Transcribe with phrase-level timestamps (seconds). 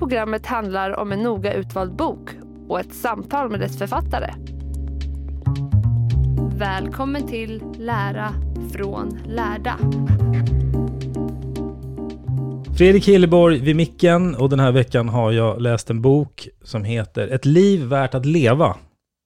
[0.00, 2.30] Programmet handlar om en noga utvald bok
[2.68, 4.34] och ett samtal med dess författare.
[6.58, 8.34] Välkommen till Lära
[8.72, 9.78] från lärda.
[12.76, 17.28] Fredrik Hilleborg vid micken och den här veckan har jag läst en bok som heter
[17.28, 18.76] Ett liv värt att leva.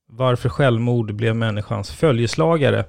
[0.08, 2.84] Varför självmord blev människans följeslagare.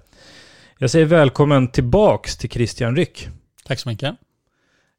[0.77, 3.27] Jag säger välkommen tillbaks till Christian Ryck.
[3.65, 4.15] Tack så mycket.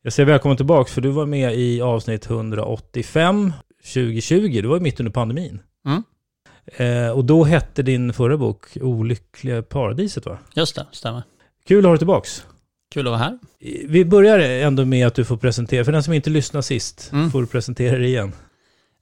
[0.06, 3.52] Jag säger välkommen tillbaks för du var med i avsnitt 185
[3.94, 4.60] 2020.
[4.62, 5.60] Du var mitt under pandemin.
[5.86, 6.02] Mm.
[6.76, 10.38] Eh, och då hette din förra bok Olyckliga paradiset va?
[10.54, 11.22] Just det, stämmer.
[11.68, 12.46] Kul att ha dig tillbaks.
[12.94, 13.38] Kul att vara här.
[13.88, 17.30] Vi börjar ändå med att du får presentera, för den som inte lyssnade sist, Mm.
[17.30, 18.32] får du presentera dig igen.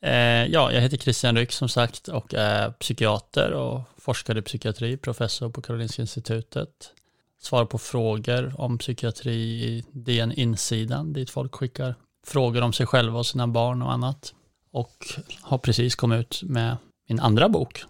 [0.03, 0.12] Eh,
[0.47, 5.49] ja, jag heter Christian Ryck som sagt och är psykiater och forskar i psykiatri, professor
[5.51, 6.69] på Karolinska institutet.
[7.44, 11.94] Svarar på frågor om psykiatri i DN Insidan, dit folk skickar
[12.27, 14.34] frågor om sig själva och sina barn och annat.
[14.72, 15.06] Och
[15.41, 16.77] har precis kommit ut med
[17.09, 17.84] min andra bok.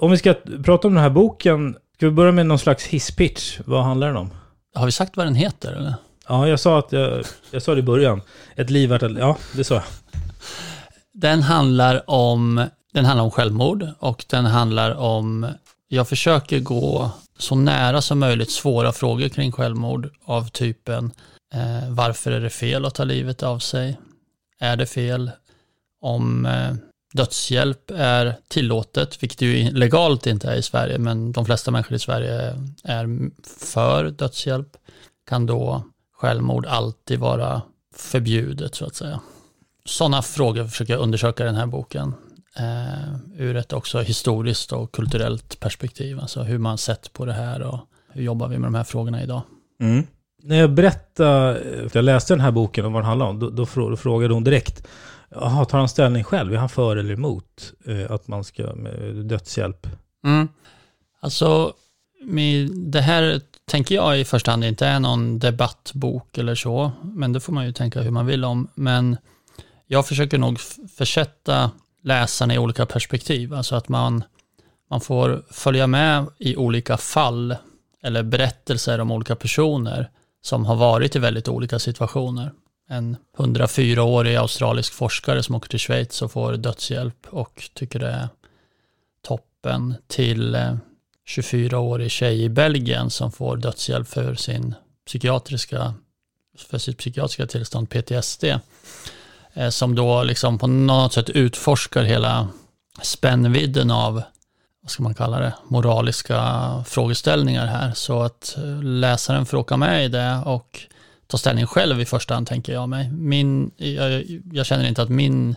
[0.00, 3.60] Om vi ska prata om den här boken, ska vi börja med någon slags hisspitch?
[3.64, 4.30] Vad handlar den om?
[4.74, 5.94] Har vi sagt vad den heter eller?
[6.28, 8.20] Ja, jag sa att jag, jag sa det i början.
[8.56, 9.18] Ett liv värt att...
[9.18, 9.84] Ja, det sa jag.
[11.12, 15.46] Den handlar om, den handlar om självmord och den handlar om,
[15.88, 17.10] jag försöker gå
[17.42, 21.10] så nära som möjligt svåra frågor kring självmord av typen
[21.54, 23.98] eh, varför är det fel att ta livet av sig?
[24.60, 25.30] Är det fel
[26.00, 26.74] om eh,
[27.12, 31.98] dödshjälp är tillåtet, vilket ju legalt inte är i Sverige, men de flesta människor i
[31.98, 34.76] Sverige är för dödshjälp,
[35.28, 37.62] kan då självmord alltid vara
[37.94, 39.20] förbjudet så att säga?
[39.84, 42.14] Sådana frågor försöker jag undersöka i den här boken.
[42.58, 46.20] Eh, ur ett också historiskt och kulturellt perspektiv.
[46.20, 47.80] Alltså hur man sett på det här och
[48.12, 49.42] hur jobbar vi med de här frågorna idag.
[50.42, 53.50] När jag berättade, för jag läste den här boken och vad den handlar om, då,
[53.50, 54.86] då frå- då frågade hon direkt,
[55.30, 56.52] Jaha, tar han ställning själv?
[56.52, 59.86] Är han för eller emot eh, att man ska med dödshjälp?
[60.24, 60.48] Mm.
[61.20, 61.72] Alltså,
[62.24, 63.40] med det här
[63.70, 67.66] tänker jag i första hand inte är någon debattbok eller så, men det får man
[67.66, 68.68] ju tänka hur man vill om.
[68.74, 69.16] Men
[69.86, 70.60] jag försöker nog
[70.96, 71.70] försätta
[72.02, 74.24] läsarna i olika perspektiv, alltså att man,
[74.90, 77.56] man får följa med i olika fall
[78.02, 80.10] eller berättelser om olika personer
[80.42, 82.52] som har varit i väldigt olika situationer.
[82.88, 88.28] En 104-årig australisk forskare som åker till Schweiz och får dödshjälp och tycker det är
[89.22, 90.74] toppen till eh,
[91.28, 94.74] 24-årig tjej i Belgien som får dödshjälp för sin
[95.06, 95.94] psykiatriska
[96.58, 98.44] för sitt psykiatriska tillstånd PTSD
[99.70, 102.48] som då liksom på något sätt utforskar hela
[103.02, 104.22] spännvidden av
[104.82, 110.04] vad ska man kalla det, moraliska frågeställningar här så att eh, läsaren får åka med
[110.04, 110.80] i det och
[111.26, 113.10] ta ställning själv i första hand tänker jag mig.
[113.10, 115.56] Min, jag, jag känner inte att min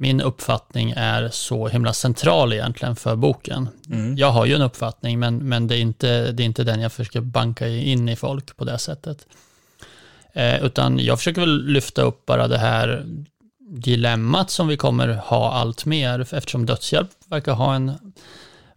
[0.00, 3.68] min uppfattning är så himla central egentligen för boken.
[4.16, 6.92] Jag har ju en uppfattning, men, men det, är inte, det är inte den jag
[6.92, 9.26] försöker banka in i folk på det sättet.
[10.38, 13.04] Eh, utan jag försöker väl lyfta upp bara det här
[13.70, 18.12] dilemmat som vi kommer ha allt mer, eftersom dödshjälp verkar ha en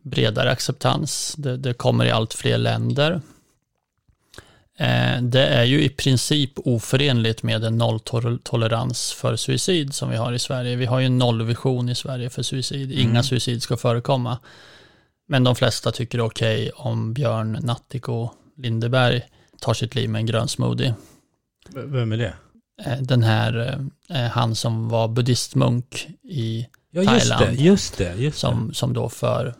[0.01, 1.35] bredare acceptans.
[1.37, 3.21] Det, det kommer i allt fler länder.
[4.77, 10.33] Eh, Det är ju i princip oförenligt med en nolltolerans för suicid som vi har
[10.33, 10.75] i Sverige.
[10.75, 12.91] Vi har ju en nollvision i Sverige för suicid.
[12.91, 14.39] Inga suicid ska förekomma.
[15.27, 19.21] Men de flesta tycker det är okej om Björn Nattiko Lindeberg
[19.59, 20.93] tar sitt liv med en grön smoothie.
[21.69, 22.33] Vem är det?
[22.85, 23.79] Eh, Den här,
[24.09, 27.37] eh, han som var buddhistmunk i Ja, just det.
[27.37, 27.59] Thailand.
[27.59, 28.13] Just det.
[28.15, 29.53] Just som, som då för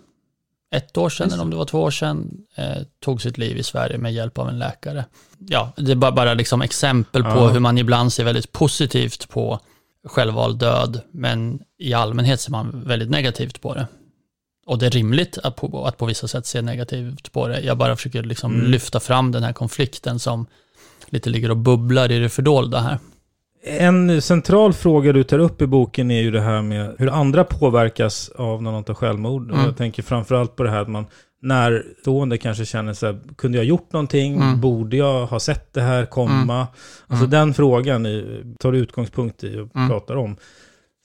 [0.75, 3.63] ett år sedan, eller om det var två år sedan, eh, tog sitt liv i
[3.63, 5.05] Sverige med hjälp av en läkare.
[5.39, 7.49] Ja, det är bara, bara liksom exempel på Ja.
[7.49, 9.59] hur man ibland ser väldigt positivt på
[10.05, 13.87] självvald död, men i allmänhet ser man väldigt negativt på det.
[14.65, 17.59] Och det är rimligt att på, att på vissa sätt se negativt på det.
[17.61, 18.71] Jag bara försöker liksom Mm.
[18.71, 20.45] lyfta fram den här konflikten som
[21.11, 22.97] lite ligger och bubblar i det fördolda här.
[23.63, 27.43] En central fråga du tar upp i boken är ju det här med hur andra
[27.43, 29.51] påverkas av när någon tar självmord.
[29.51, 29.65] Mm.
[29.65, 31.05] jag tänker framförallt på det här att man
[31.41, 34.35] närstående kanske känner sig, kunde jag gjort någonting?
[34.35, 34.61] Mm.
[34.61, 36.67] Borde jag ha sett det här komma?
[37.07, 37.29] Alltså Mm.
[37.29, 38.03] den frågan
[38.59, 39.89] tar du utgångspunkt i och Mm.
[39.89, 40.35] pratar om.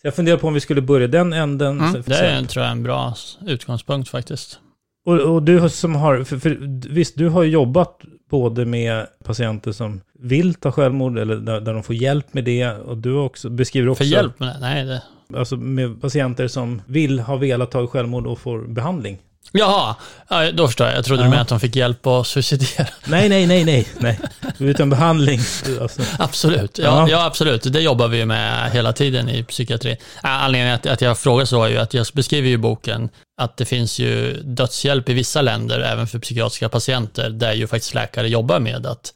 [0.00, 1.80] Så jag funderar på om vi skulle börja den änden.
[1.80, 3.14] Mm, Så- det är, tror jag, en bra
[3.46, 4.58] utgångspunkt faktiskt.
[5.06, 6.58] Och, och du som har, för, för,
[6.90, 8.00] visst du har jobbat
[8.30, 12.70] både med patienter som vill ta självmord eller där, där de får hjälp med det.
[12.70, 14.58] Och du också, beskriver också För hjälp med det?
[14.60, 15.02] Nej, det,
[15.34, 19.18] Alltså med patienter som vill, ha velat ta självmord och får behandling.
[19.58, 19.94] Jaha,
[20.28, 20.96] ja, då förstår jag.
[20.96, 21.24] Jag trodde Ja.
[21.24, 22.86] du menade att de fick hjälp att suicidera.
[23.06, 24.18] Nej, nej, nej, nej, nej.
[24.58, 25.40] Utan behandling.
[25.80, 27.08] Alltså, Absolut, ja, Ja.
[27.10, 27.24] ja.
[27.26, 27.62] absolut.
[27.72, 29.90] Det jobbar vi med hela tiden i psykiatri.
[29.90, 29.98] Äh,
[30.44, 33.08] Anledningen att, att jag frågar så är ju att jag beskriver ju i boken
[33.40, 37.94] att det finns ju dödshjälp i vissa länder, även för psykiatriska patienter, där ju faktiskt
[37.94, 39.12] läkare jobbar med att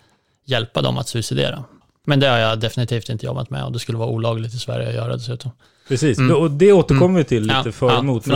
[0.46, 1.64] hjälpa dem att suicidera.
[2.06, 4.88] Men det har jag definitivt inte jobbat med och det skulle vara olagligt i Sverige
[4.88, 5.50] att göra dessutom.
[5.90, 6.18] Precis.
[6.18, 6.36] Mm.
[6.36, 8.26] Och det återkommer vi till lite Ja, för och ja, emot.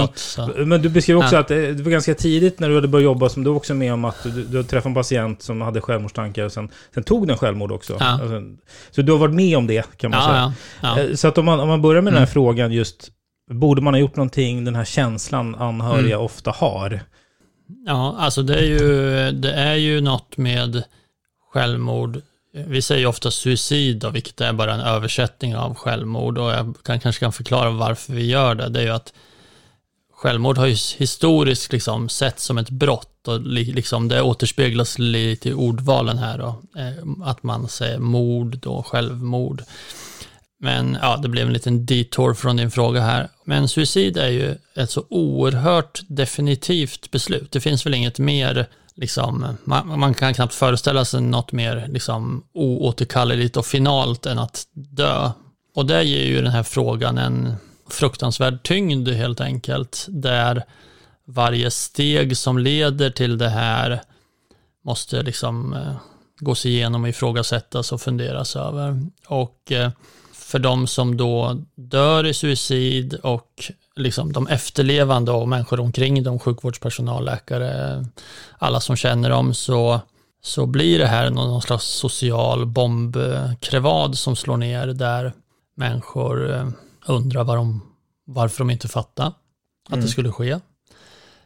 [0.67, 1.41] Men, du beskriver också Ja.
[1.41, 4.05] att det var ganska tidigt när du hade börjat jobba som du också med om
[4.05, 7.73] att du, du träffade en patient som hade självmordstankar och sen, sen tog den självmord
[7.73, 7.97] också.
[8.01, 8.06] Ja.
[8.06, 8.43] Alltså,
[8.91, 10.23] så du har varit med om det kan man
[10.83, 11.05] säga.
[11.05, 12.33] Eh, Så att om man, om man börjar med den här Mm.
[12.33, 13.09] frågan just,
[13.51, 16.25] borde man ha gjort någonting, den här känslan anhöriga Mm.
[16.27, 17.01] ofta har?
[17.87, 18.79] Ja, alltså det är ju,
[19.33, 20.83] det är ju något med
[21.53, 22.21] självmord.
[22.56, 26.39] Vi säger ju ofta suicid, då, vilket är bara en översättning av självmord.
[26.39, 28.69] Och jag kan, kanske kan förklara varför vi gör det.
[28.69, 29.12] Det är ju att
[30.12, 33.29] självmord har ju historiskt liksom sett som ett brott.
[33.29, 36.39] Och li, liksom det återspeglas lite i ordvalen här.
[36.39, 39.62] Då, eh, att man säger mord, då, självmord.
[40.61, 43.29] Men ja, det blev en liten detour från din fråga här.
[43.45, 47.53] Men suicid är ju ett så oerhört definitivt beslut.
[47.53, 52.44] Det finns väl inget mer, liksom, man, man kan knappt föreställa sig något mer liksom,
[52.52, 55.31] oåterkalleligt och finalt än att dö.
[55.75, 57.55] Och det ger ju den här frågan en
[57.91, 60.64] fruktansvärd tyngd helt enkelt, där
[61.26, 64.00] varje steg som leder till det här
[64.85, 65.96] måste liksom eh,
[66.38, 69.00] gås igenom och ifrågasättas och funderas över.
[69.26, 69.91] Och eh,
[70.32, 76.38] för de som då dör i suicid och liksom de efterlevande och människor omkring dem,
[76.38, 78.05] sjukvårdspersonal, läkare,
[78.59, 80.01] alla som känner dem, så,
[80.43, 85.33] så blir det här någon, någon slags social bombkrevad som slår ner där
[85.77, 86.69] människor eh,
[87.06, 87.81] undrar var de,
[88.27, 90.59] varför de inte fattar att det skulle ske.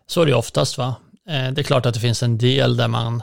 [0.07, 0.95] Så är det oftast va.
[1.29, 3.23] Eh, Det är klart att det finns en del där man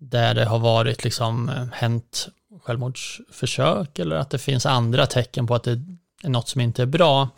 [0.00, 2.28] där det har varit liksom eh, hänt
[2.62, 5.80] självmordsförsök eller att det finns andra tecken på att det
[6.22, 7.28] är något som inte är bra.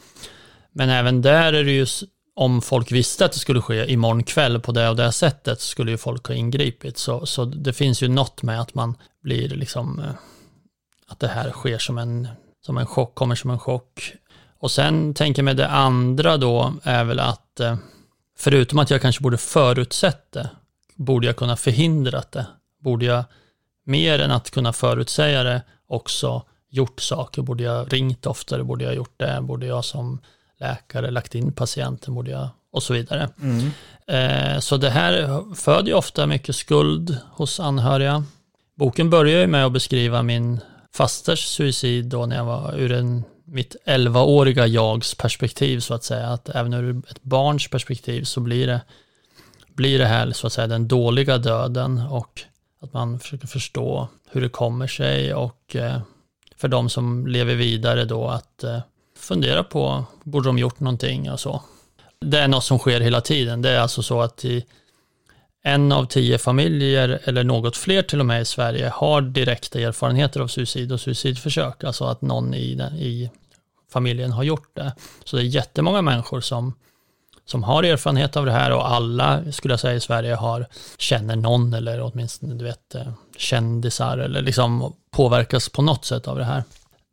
[0.72, 1.86] Men även där är det ju,
[2.34, 5.68] om folk visste att det skulle ske imorgon kväll på det och det sättet så
[5.68, 6.98] skulle ju folk ha ingripit.
[6.98, 10.14] Så, så det finns ju något med att man blir liksom, eh,
[11.08, 12.28] att det här sker som en,
[12.66, 14.12] som en chock, kommer som en chock.
[14.58, 17.76] Och sen tänker jag mig det andra då är väl att, eh,
[18.38, 20.50] förutom att jag kanske borde förutsett det,
[20.96, 22.46] borde jag kunna förhindrat det?
[22.80, 23.24] Borde jag
[23.84, 27.42] mer än att kunna förutsäga det också gjort saker?
[27.42, 28.64] Borde jag ringt oftare?
[28.64, 29.38] Borde jag gjort det?
[29.42, 30.20] Borde jag som
[30.60, 32.14] läkare lagt in patienten?
[32.14, 32.48] Borde jag?
[32.72, 33.28] Och så vidare.
[34.06, 38.24] Eh, så det här föder ju ofta mycket skuld hos anhöriga.
[38.74, 40.60] Boken börjar ju med att beskriva min
[40.92, 46.26] fasters suicid då när jag var ur en, mitt 11-åriga jags perspektiv så att säga.
[46.26, 48.80] Att även ur ett barns perspektiv så blir det,
[49.74, 52.42] blir det här så att säga den dåliga döden och
[52.82, 56.00] att man försöker förstå hur det kommer sig och eh,
[56.56, 58.80] för de som lever vidare då att eh,
[59.20, 61.62] fundera på, borde de gjort någonting och så.
[62.20, 63.62] Det är något som sker hela tiden.
[63.62, 64.64] Det är alltså så att i
[65.62, 70.40] en av tio familjer, eller något fler till och med i Sverige, har direkta erfarenheter
[70.40, 71.84] av suicid och suicidförsök.
[71.84, 73.30] Alltså att någon i, den, i
[73.92, 74.92] familjen har gjort det.
[75.24, 76.74] Så det är jättemånga människor som,
[77.44, 80.66] som har erfarenhet av det här och alla, skulle jag säga, i Sverige har,
[80.98, 86.38] känner någon eller åtminstone, du vet, eh, kändisar eller liksom påverkas på något sätt av
[86.38, 86.64] det här.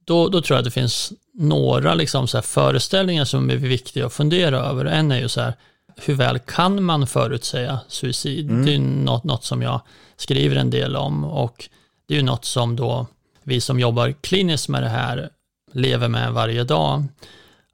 [0.05, 4.13] Då, då tror jag att det finns några liksom så föreställningar som är viktiga att
[4.13, 4.85] fundera över.
[4.85, 5.53] En är ju så här,
[5.95, 8.49] hur väl kan man förutsäga suicid?
[8.49, 8.65] Mm.
[8.65, 9.81] Det är något, något som jag
[10.17, 11.69] skriver en del om och
[12.07, 13.07] det är ju något som då
[13.43, 15.29] vi som jobbar kliniskt med det här
[15.73, 17.03] lever med varje dag.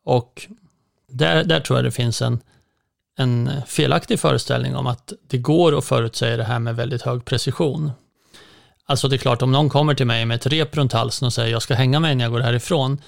[0.06, 0.48] Och
[1.12, 2.40] där, där tror jag det finns en,
[3.18, 7.92] en felaktig föreställning om att det går att förutsäga det här med väldigt hög precision.
[8.86, 11.34] Alltså det är klart, om någon kommer till mig med ett rep runt halsen och
[11.34, 13.02] säger jag ska hänga mig när jag går härifrån,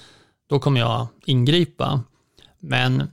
[0.46, 2.00] då kommer jag ingripa.
[2.58, 3.10] Men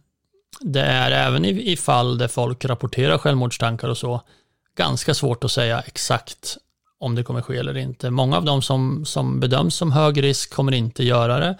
[0.59, 4.21] det är även i, i fall där folk rapporterar självmordstankar och så,
[4.77, 6.57] ganska svårt att säga exakt
[6.99, 8.09] om det kommer ske eller inte.
[8.09, 11.57] Många av dem som, som bedöms som hög risk kommer inte göra det.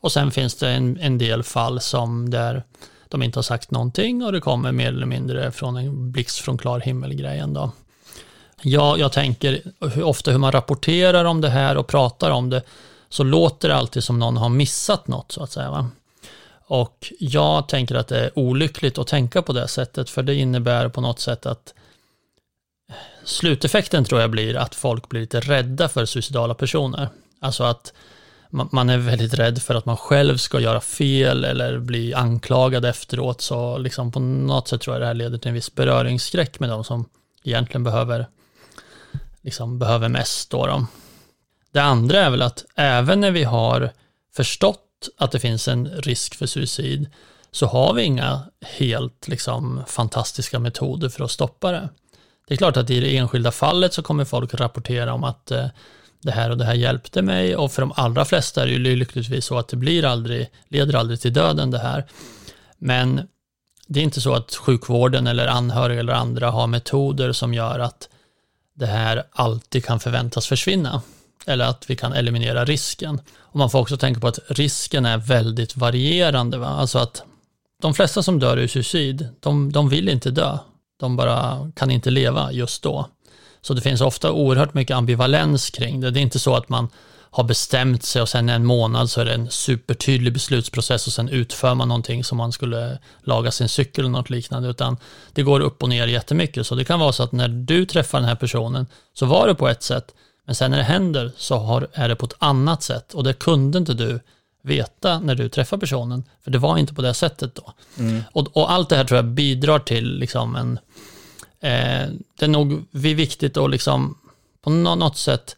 [0.00, 2.62] Och sen finns det en, en del fall som där
[3.08, 6.58] de inte har sagt någonting och det kommer mer eller mindre från en blixt från
[6.58, 7.72] klar himmel-grejen då.
[8.62, 9.62] Ja, jag tänker
[9.94, 12.62] hur ofta hur man rapporterar om det här och pratar om det
[13.14, 15.70] så låter det alltid som någon har missat något så att säga.
[15.70, 15.90] Va?
[16.66, 20.88] Och jag tänker att det är olyckligt att tänka på det sättet för det innebär
[20.88, 21.74] på något sätt att
[23.24, 27.08] sluteffekten tror jag blir att folk blir lite rädda för suicidala personer.
[27.40, 27.92] Alltså att
[28.50, 33.40] man är väldigt rädd för att man själv ska göra fel eller bli anklagad efteråt.
[33.40, 36.68] Så liksom på något sätt tror jag det här leder till en viss beröringsskräck med
[36.68, 37.08] de som
[37.44, 38.26] egentligen behöver,
[39.42, 40.50] liksom behöver mest.
[40.50, 40.86] Då, då.
[41.74, 43.92] Det andra är väl att även när vi har
[44.36, 47.10] förstått att det finns en risk för suicid
[47.50, 51.88] så har vi inga helt liksom, fantastiska metoder för att stoppa det.
[52.48, 55.66] Det är klart att i det enskilda fallet så kommer folk rapportera om att eh,
[56.22, 58.96] det här och det här hjälpte mig och för de allra flesta är det ju
[58.96, 62.04] lyckligtvis så att det blir aldrig, leder aldrig till döden det här.
[62.78, 63.28] Men
[63.86, 68.08] det är inte så att sjukvården eller anhöriga eller andra har metoder som gör att
[68.74, 71.02] det här alltid kan förväntas försvinna
[71.46, 73.20] eller att vi kan eliminera risken.
[73.36, 76.58] Och man får också tänka på att risken är väldigt varierande.
[76.58, 76.66] Va?
[76.66, 77.22] Alltså att
[77.82, 80.58] de flesta som dör i suicid, de, de vill inte dö.
[81.00, 83.08] De bara kan inte leva just då.
[83.60, 86.10] Så det finns ofta oerhört mycket ambivalens kring det.
[86.10, 86.88] Det är inte så att man
[87.34, 91.28] har bestämt sig och sen en månad så är det en supertydlig beslutsprocess och sen
[91.28, 94.96] utför man någonting som man skulle laga sin cykel eller något liknande, utan
[95.32, 96.66] det går upp och ner jättemycket.
[96.66, 99.54] Så det kan vara så att när du träffar den här personen så var det
[99.54, 102.82] på ett sätt, men sen när det händer så har, är det på ett annat
[102.82, 104.20] sätt och det kunde inte du
[104.62, 107.72] veta när du träffar personen, för det var inte på det sättet då.
[107.98, 108.22] Mm.
[108.32, 110.78] Och, och, allt det här tror jag bidrar till liksom en,
[111.60, 112.08] eh,
[112.38, 114.18] det är nog viktigt att liksom
[114.62, 115.56] på något sätt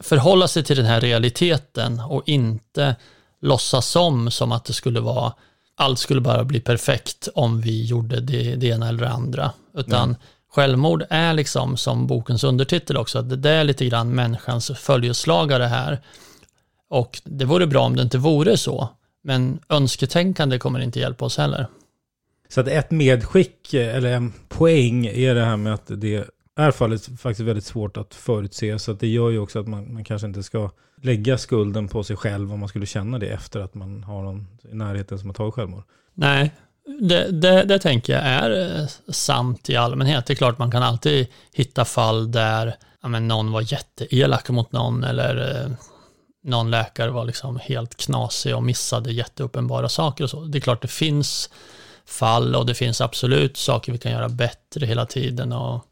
[0.00, 2.96] förhålla sig till den här realiteten och inte
[3.40, 5.32] låtsas som, som att det skulle vara,
[5.76, 9.50] allt skulle bara bli perfekt om vi gjorde det, det ena eller det andra.
[9.74, 10.16] Utan mm.
[10.54, 16.00] Självmord är liksom, som bokens undertitel också, att det är lite grann människans följeslagare här.
[16.88, 18.88] Och det vore bra om det inte vore så,
[19.22, 21.66] men önsketänkande kommer inte hjälpa oss heller.
[22.48, 26.24] Så att ett medskick, eller en poäng, är det här med att det
[26.56, 28.78] är fallet faktiskt väldigt svårt att förutse.
[28.78, 30.70] Så att det gör ju också att man, man kanske inte ska
[31.02, 34.46] lägga skulden på sig själv om man skulle känna det efter att man har någon
[34.72, 35.82] i närheten som har tagit självmord.
[36.14, 36.52] Nej,
[37.00, 40.26] det, det, det, tänker jag är eh, sant i allmänhet.
[40.26, 45.04] Det är klart man kan alltid hitta fall där ja, någon var jätteelak mot någon
[45.04, 45.72] eller eh,
[46.44, 50.44] någon läkare var liksom helt knasig och missade jätteuppenbara saker och så.
[50.44, 51.50] Det är klart det finns
[52.06, 55.86] fall och det finns absolut saker vi kan göra bättre hela tiden och,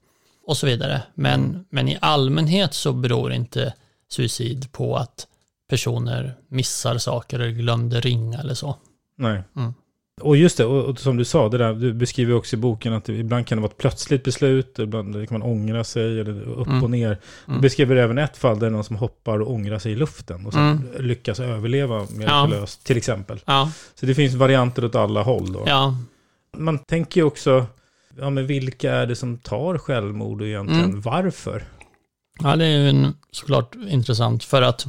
[0.46, 1.02] och så vidare.
[1.14, 1.64] Men, mm.
[1.70, 3.74] men i allmänhet så beror inte
[4.08, 5.26] suicid på att
[5.68, 8.76] personer missar saker eller glömde ringa eller så.
[9.16, 9.42] Nej.
[9.56, 9.74] Mm.
[10.20, 12.92] Och just det, och, och, som du sa, det där, du beskriver också i boken
[12.92, 16.42] att det, ibland kan det vara ett plötsligt beslut, ibland kan man ångra sig, eller
[16.42, 16.84] upp mm.
[16.84, 17.18] och ner.
[17.46, 17.60] Du mm.
[17.60, 20.58] beskriver även ett fall där någon som hoppar och ångrar sig i luften och så
[20.58, 20.88] mm.
[20.98, 22.86] lyckas överleva mirakulöst, ja.
[22.86, 23.40] till exempel.
[23.44, 23.72] Ja.
[23.94, 25.62] Så det finns varianter åt alla håll då.
[25.66, 25.96] Ja.
[26.56, 27.66] Man tänker ju också,
[28.18, 31.00] ja men vilka är det som tar självmord och egentligen mm.
[31.00, 31.64] varför?
[32.42, 34.86] Ja, det är ju en, såklart intressant för att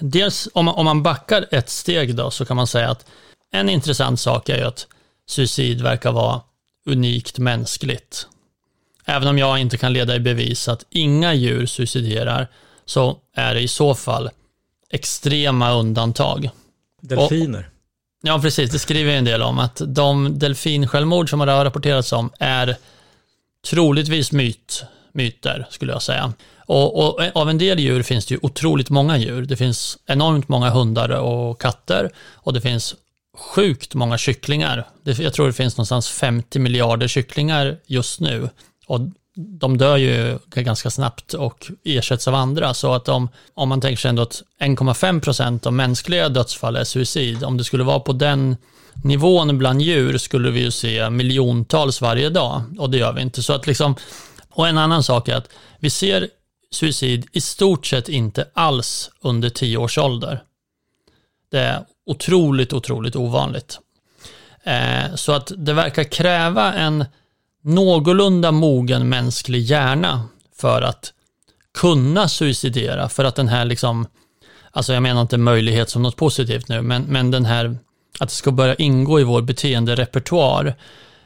[0.00, 3.06] dels om man, om man backar ett steg då så kan man säga att
[3.50, 4.86] en intressant sak är ju att
[5.26, 6.40] suicid verkar vara
[6.86, 8.26] unikt mänskligt.
[9.04, 12.48] Även om jag inte kan leda i bevis att inga djur suiciderar
[12.84, 14.30] så är det i så fall
[14.90, 16.50] extrema undantag.
[17.00, 17.58] Delfiner.
[17.58, 18.70] Och, ja, precis.
[18.70, 19.58] Det skriver jag en del om.
[19.58, 22.76] Att de delfinsjälvmord som har rapporterats om är
[23.70, 26.32] troligtvis myt, myter, skulle jag säga.
[26.58, 29.42] Och, och, av en del djur finns det ju otroligt många djur.
[29.42, 32.94] Det finns enormt många hundar och katter och det finns
[33.38, 34.88] sjukt många kycklingar.
[35.04, 38.48] Jag tror det finns någonstans 50 miljarder kycklingar just nu.
[38.86, 39.00] Och
[39.34, 42.74] de dör ju ganska snabbt och ersätts av andra.
[42.74, 46.84] Så att om, om man tänker sig ändå att 1,5 procent av mänskliga dödsfall är
[46.84, 48.56] suicid, om det skulle vara på den
[49.04, 53.42] nivån bland djur skulle vi ju se miljontals varje dag och det gör vi inte.
[53.42, 53.94] Så att liksom,
[54.48, 56.28] och en annan sak är att vi ser
[56.70, 60.42] suicid i stort sett inte alls under 10 års ålder.
[61.50, 63.78] Det otroligt, otroligt ovanligt.
[64.64, 67.04] Eh, så att det verkar kräva en
[67.62, 70.22] någorlunda mogen mänsklig hjärna
[70.56, 71.12] för att
[71.74, 74.06] kunna suicidera, för att den här liksom,
[74.70, 77.78] alltså jag menar inte möjlighet som något positivt nu, men, men den här,
[78.20, 80.74] att det ska börja ingå i vår beteenderepertoar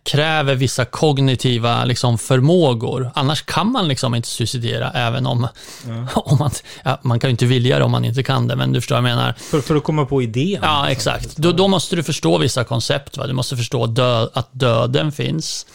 [0.05, 3.11] kräver vissa kognitiva liksom, förmågor.
[3.15, 5.49] Annars kan man liksom inte suicidera, även om,
[5.89, 6.07] ja.
[6.25, 6.51] om man,
[6.85, 8.95] ja, man kan ju inte vilja det om man inte kan det, men du förstår
[9.01, 9.33] vad jag menar.
[9.33, 10.61] För, för att komma på idén?
[10.63, 11.37] Ja, exakt.
[11.37, 13.17] Då, då måste du förstå vissa koncept.
[13.17, 13.27] Va?
[13.27, 15.67] Du måste förstå dö, att döden finns.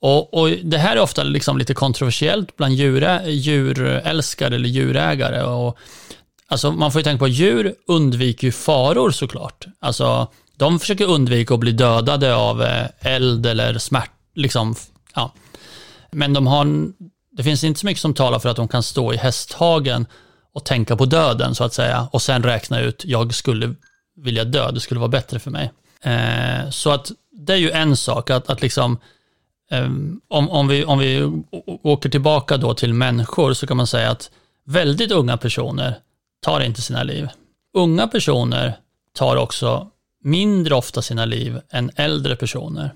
[0.00, 5.42] Och, och, Det här är ofta liksom lite kontroversiellt bland djur, djurälskare eller djurägare.
[5.42, 5.78] Och,
[6.48, 9.66] alltså, man får ju tänka på att djur undviker ju faror såklart.
[9.80, 14.74] Alltså, de försöker undvika att bli dödade av eh, eld eller smärt, liksom,
[15.14, 15.32] ja.
[16.10, 16.92] Men de har,
[17.30, 20.06] det finns inte så mycket som talar för att de kan stå i hästhagen
[20.54, 23.74] och tänka på döden så att säga och sen räkna ut, jag skulle
[24.16, 25.72] vilja dö, det skulle vara bättre för mig.
[26.02, 28.98] Eh, så att det är ju en sak, att, att liksom,
[29.70, 29.88] eh,
[30.28, 31.42] om, om, vi, om vi
[31.82, 34.30] åker tillbaka då till människor så kan man säga att
[34.64, 35.98] väldigt unga personer
[36.42, 37.28] tar inte sina liv.
[37.74, 38.78] Unga personer
[39.14, 39.90] tar också
[40.24, 42.94] mindre ofta sina liv än äldre personer.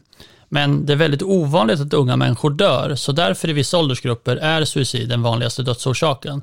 [0.48, 4.64] Men det är väldigt ovanligt att unga människor dör, så därför i vissa åldersgrupper är
[4.64, 6.42] suicid den vanligaste dödsorsaken.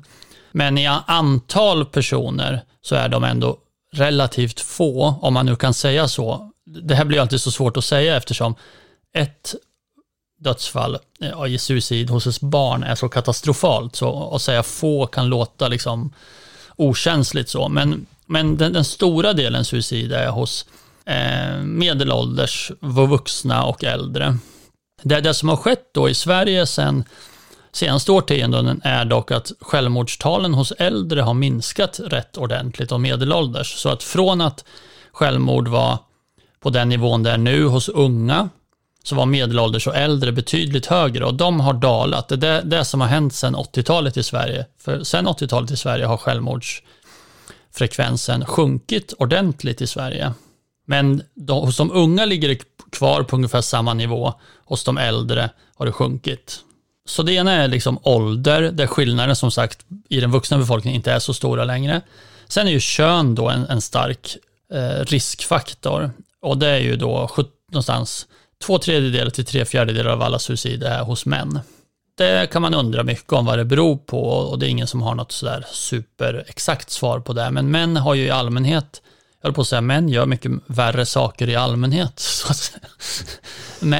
[0.52, 3.58] Men i antal personer så är de ändå
[3.92, 6.50] relativt få, om man nu kan säga så.
[6.64, 8.54] Det här blir alltid så svårt att säga eftersom
[9.14, 9.54] ett
[10.38, 15.28] dödsfall eh, i suicid hos ett barn är så katastrofalt, så att säga få kan
[15.28, 16.12] låta liksom
[16.76, 20.66] okänsligt så, men men den, den stora delen suicid är hos
[21.04, 24.38] eh, medelålders, vuxna och äldre.
[25.02, 27.04] Det, det som har skett då i Sverige sen
[27.72, 33.74] senaste årtionden är dock att självmordstalen hos äldre har minskat rätt ordentligt och medelålders.
[33.74, 34.64] Så att från att
[35.12, 35.98] självmord var
[36.60, 38.48] på den nivån det är nu hos unga,
[39.04, 42.28] så var medelålders och äldre betydligt högre och de har dalat.
[42.28, 44.66] Det är det, det som har hänt sedan 80-talet i Sverige.
[44.78, 46.82] För sen 80-talet i Sverige har självmords
[47.72, 50.32] frekvensen sjunkit ordentligt i Sverige.
[50.86, 52.60] Men de, hos de unga ligger det
[52.92, 54.34] kvar på ungefär samma nivå.
[54.64, 56.60] Hos de äldre har det sjunkit.
[57.06, 59.78] Så det ena är liksom ålder, där skillnaden som sagt
[60.08, 62.00] i den vuxna befolkningen inte är så stora längre.
[62.48, 64.36] Sen är ju kön då en, en stark
[64.72, 66.10] eh, riskfaktor.
[66.42, 67.30] Och det är ju då
[67.72, 68.26] någonstans
[68.64, 71.60] två tredjedelar till tre fjärdedelar av alla suicider är hos män
[72.20, 75.02] det kan man undra mycket om vad det beror på och det är ingen som
[75.02, 77.50] har något sådär superexakt svar på det.
[77.50, 79.02] Men män har ju i allmänhet,
[79.40, 82.12] jag höll på att säga män gör mycket värre saker i allmänhet.
[82.18, 82.76] Så att,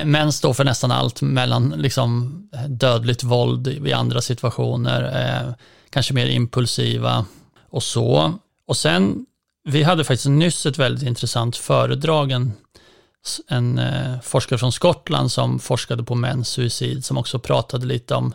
[0.04, 5.52] män står för nästan allt mellan liksom dödligt våld i andra situationer, eh,
[5.90, 7.24] kanske mer impulsiva
[7.70, 8.34] och så.
[8.66, 9.26] Och sen,
[9.64, 12.52] vi hade faktiskt nyss ett väldigt intressant föredrag, en
[13.48, 18.34] en eh, forskare från Skottland som forskade på mäns suicid som också pratade lite om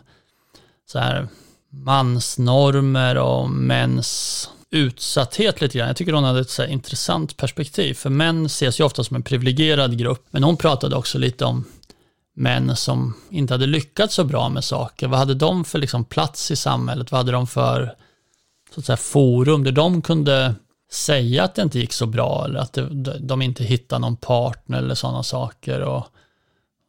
[0.86, 1.28] så här
[1.70, 5.86] mansnormer och mäns utsatthet lite grann.
[5.86, 9.22] Jag tycker hon hade ett så intressant perspektiv, för män ses ju ofta som en
[9.22, 11.64] privilegierad grupp, men hon pratade också lite om
[12.34, 15.08] män som inte hade lyckats så bra med saker.
[15.08, 17.12] Vad hade de för liksom plats i samhället?
[17.12, 17.94] Vad hade de för
[18.74, 20.54] så att säga, forum där de kunde
[20.90, 24.78] säga att det inte gick så bra eller att det, de inte hittade någon partner
[24.78, 25.80] eller sådana saker.
[25.80, 26.06] Och,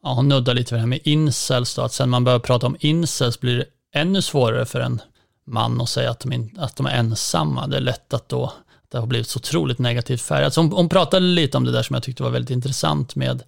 [0.02, 2.66] ja, hon nuddar lite vid det här med incels då, att sen man börjar prata
[2.66, 3.64] om incels blir det
[4.00, 5.02] ännu svårare för en
[5.46, 7.66] man att säga att de, in, att de är ensamma.
[7.66, 8.52] Det är lätt att då
[8.88, 10.54] det har blivit så otroligt negativt färgat.
[10.54, 13.42] Så hon, hon pratade lite om det där som jag tyckte var väldigt intressant med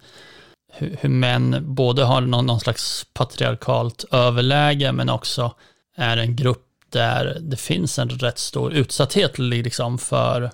[0.73, 5.55] hur, hur män både har någon, någon slags patriarkalt överläge men också
[5.95, 10.51] är en grupp där det finns en rätt stor utsatthet liksom för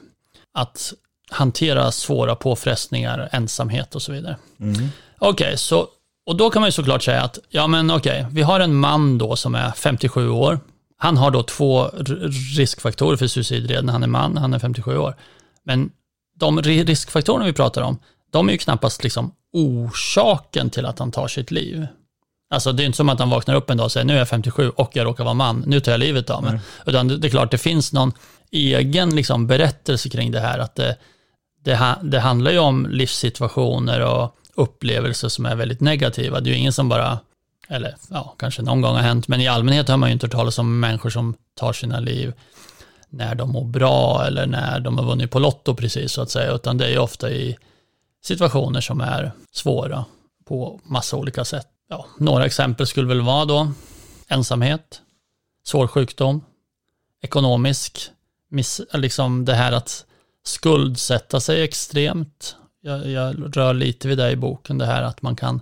[0.54, 0.94] att
[1.32, 4.38] hantera svåra påfrestningar, ensamhet och så vidare.
[4.60, 4.90] Mm.
[5.20, 5.88] Okej, okay, så
[6.28, 8.76] och då kan man ju såklart säga att, ja men okej, okay, vi har en
[8.76, 10.60] man då som är 57 år.
[10.98, 11.90] Han har då två
[12.58, 13.90] riskfaktorer för suicid redan.
[13.90, 15.16] Han är man, han är 57 år.
[15.64, 15.92] Men
[16.40, 18.00] de riskfaktorerna vi pratar om,
[18.32, 21.88] de är ju knappast liksom orsaken till att han tar sitt liv.
[22.50, 24.18] Alltså det är inte som att han vaknar upp en dag och säger nu är
[24.18, 26.50] jag 57 och jag råkar vara man, nu tar jag livet av mig.
[26.50, 26.62] Mm.
[26.86, 28.14] Utan det, det, är klart, det finns någon
[28.52, 30.98] egen liksom, berättelse kring det här, att det,
[31.64, 36.40] det, det handlar ju om livssituationer och upplevelser som är väldigt negativa.
[36.40, 37.20] Det är ju ingen som bara,
[37.68, 40.32] eller ja, kanske någon gång har hänt, men i allmänhet har man ju inte hört
[40.32, 42.34] talas om människor som tar sina liv
[43.10, 46.52] när de mår bra eller när de har vunnit på Lotto precis så att säga,
[46.52, 47.58] utan det är ju ofta i
[48.24, 50.06] situationer som är svåra
[50.46, 51.68] på massa olika sätt.
[51.90, 53.72] Ja, några exempel skulle väl vara då
[54.28, 55.02] ensamhet,
[55.66, 56.44] svår sjukdom,
[57.22, 58.12] ekonomisk,
[58.50, 60.06] miss, liksom det här att
[60.46, 62.56] skuldsätta sig extremt.
[62.82, 65.62] Jag, jag rör lite vid det i boken, det här att man kan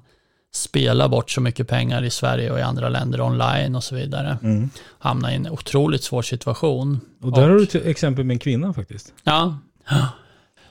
[0.54, 4.38] spela bort så mycket pengar i Sverige och i andra länder online och så vidare.
[4.44, 4.70] Mm.
[5.00, 7.00] Hamna i en otroligt svår situation.
[7.22, 9.14] Och där och, har du till exempel med en kvinna faktiskt.
[9.24, 9.58] Ja.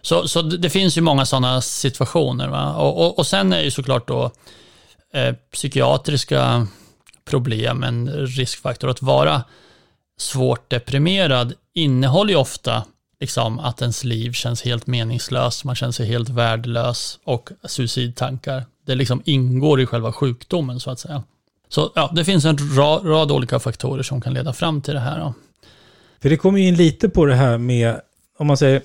[0.03, 2.49] Så, så det finns ju många sådana situationer.
[2.49, 2.75] Va?
[2.75, 4.31] Och, och, och sen är ju såklart då
[5.15, 6.67] eh, psykiatriska
[7.25, 8.91] problem en riskfaktor.
[8.91, 9.45] Att vara
[10.19, 12.85] svårt deprimerad innehåller ju ofta
[13.21, 18.65] liksom att ens liv känns helt meningslöst, man känner sig helt värdelös och suicidtankar.
[18.87, 21.23] Det liksom ingår i själva sjukdomen så att säga.
[21.69, 25.01] Så ja, det finns en rad, rad olika faktorer som kan leda fram till det
[25.01, 25.19] här.
[25.19, 25.35] Då.
[26.23, 28.01] För det kommer ju in lite på det här med,
[28.39, 28.83] om man säger,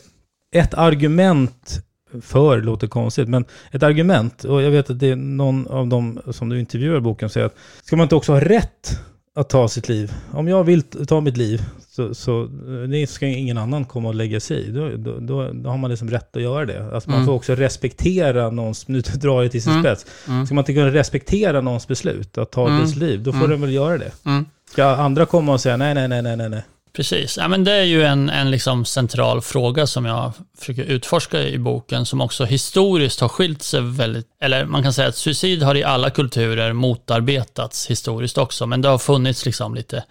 [0.51, 1.83] ett argument
[2.21, 6.19] för låter konstigt, men ett argument, och jag vet att det är någon av dem
[6.31, 8.99] som du intervjuar i boken säger att ska man inte också ha rätt
[9.35, 10.13] att ta sitt liv?
[10.31, 12.49] Om jag vill ta mitt liv så, så
[12.89, 14.71] det ska ingen annan komma och lägga sig i.
[14.71, 16.93] Då, då, då, då har man liksom rätt att göra det.
[16.93, 17.25] Alltså man mm.
[17.25, 19.83] får också respektera någons, nu drar jag till sin mm.
[19.83, 20.45] spets, mm.
[20.45, 22.87] ska man inte kunna respektera någons beslut att ta mm.
[22.87, 23.49] sitt liv, då får mm.
[23.49, 24.11] den väl göra det.
[24.25, 24.45] Mm.
[24.71, 26.63] Ska andra komma och säga nej, nej, nej, nej, nej.
[26.93, 31.43] Precis, ja, men det är ju en, en liksom central fråga som jag försöker utforska
[31.43, 35.63] i boken, som också historiskt har skilt sig väldigt, eller man kan säga att suicid
[35.63, 40.03] har i alla kulturer motarbetats historiskt också, men det har funnits liksom lite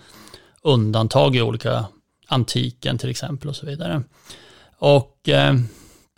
[0.63, 1.85] undantag i olika
[2.29, 4.03] antiken till exempel och så vidare.
[4.79, 5.55] Och eh,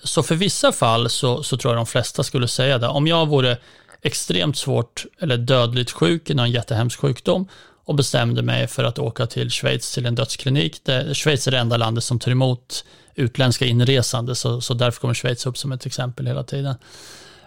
[0.05, 3.29] så för vissa fall så, så tror jag de flesta skulle säga det, om jag
[3.29, 3.57] vore
[4.03, 7.49] extremt svårt eller dödligt sjuk i någon jättehemsk sjukdom
[7.85, 10.85] och bestämde mig för att åka till Schweiz till en dödsklinik.
[10.85, 15.15] Det, Schweiz är det enda landet som tar emot utländska inresande, så, så därför kommer
[15.15, 16.75] Schweiz upp som ett exempel hela tiden.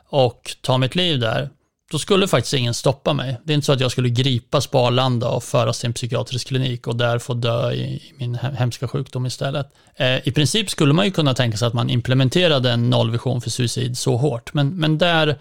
[0.10, 1.50] Och ta mitt liv där,
[1.92, 3.38] då skulle faktiskt ingen stoppa mig.
[3.44, 6.48] Det är inte så att jag skulle gripas på Arlanda och föras till en psykiatrisk
[6.48, 9.68] klinik och där få dö i min hemska sjukdom istället.
[9.96, 13.50] Eh, I princip skulle man ju kunna tänka sig att man implementerade en nollvision för
[13.50, 15.40] suicid så hårt, men, men där,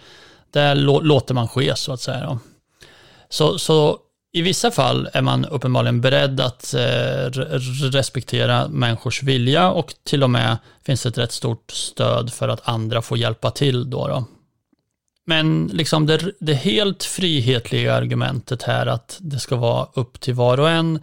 [0.51, 2.39] där låter man ske så att säga.
[3.29, 3.99] Så, så
[4.33, 7.31] i vissa fall är man uppenbarligen beredd att eh,
[7.91, 12.69] respektera människors vilja och till och med finns det ett rätt stort stöd för att
[12.69, 14.09] andra får hjälpa till då.
[14.09, 14.25] då.
[15.27, 20.61] Men liksom det, det helt frihetliga argumentet här att det ska vara upp till var
[20.61, 21.01] och en,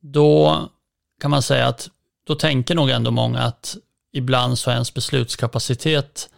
[0.00, 0.62] då
[1.20, 1.88] kan man säga att
[2.26, 3.76] då tänker nog ändå många att
[4.12, 6.28] ibland så är ens beslutskapacitet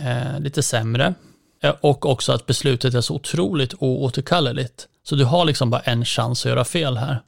[0.00, 1.14] eh, lite sämre
[1.62, 4.88] eh, och också att beslutet är så otroligt oåterkalleligt.
[5.02, 7.22] Så du har liksom bara en chans att göra fel här.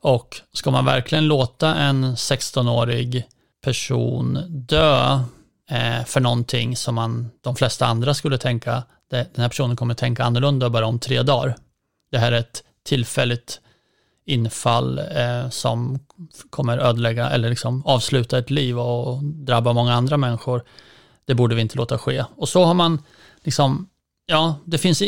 [0.00, 3.24] Och ska man verkligen låta en 16-årig
[3.64, 5.20] person dö
[5.70, 10.24] eh, för någonting som man, de flesta andra skulle tänka, den här personen kommer tänka
[10.24, 11.56] annorlunda bara om tre dagar.
[12.10, 13.60] Det här är ett tillfälligt
[14.26, 15.98] infall eh, som
[16.50, 20.62] kommer ödelägga eller liksom avsluta ett liv och drabba många andra människor.
[21.24, 22.24] Det borde vi inte låta ske.
[22.36, 23.02] Och så har man
[23.42, 23.88] liksom
[24.26, 25.02] Ja, det finns,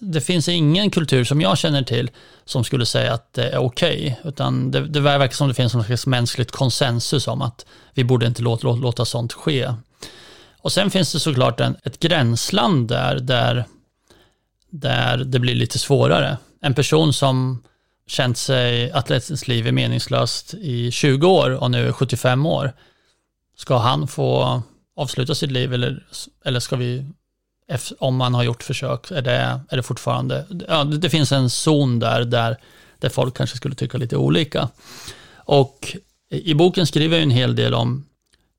[0.00, 2.10] det finns ingen kultur som jag känner till
[2.44, 5.74] som skulle säga att det är okej, okay, utan det, det verkar som det finns
[5.74, 9.74] någon slags mänskligt konsensus om att vi borde inte låta, låta, låta sånt ske.
[10.58, 13.64] Och sen finns det såklart en, ett gränsland där, där,
[14.70, 16.38] där det blir lite svårare.
[16.60, 17.62] En person som
[18.06, 22.72] känt sig att ens liv är meningslöst i 20 år och nu är 75 år,
[23.56, 24.62] ska han få
[24.96, 26.06] avsluta sitt liv eller,
[26.44, 27.06] eller ska vi
[27.98, 31.98] om man har gjort försök, är det, är det fortfarande, ja, det finns en zon
[31.98, 32.56] där, där,
[32.98, 34.68] där folk kanske skulle tycka lite olika.
[35.34, 35.96] Och
[36.30, 38.06] i boken skriver jag en hel del om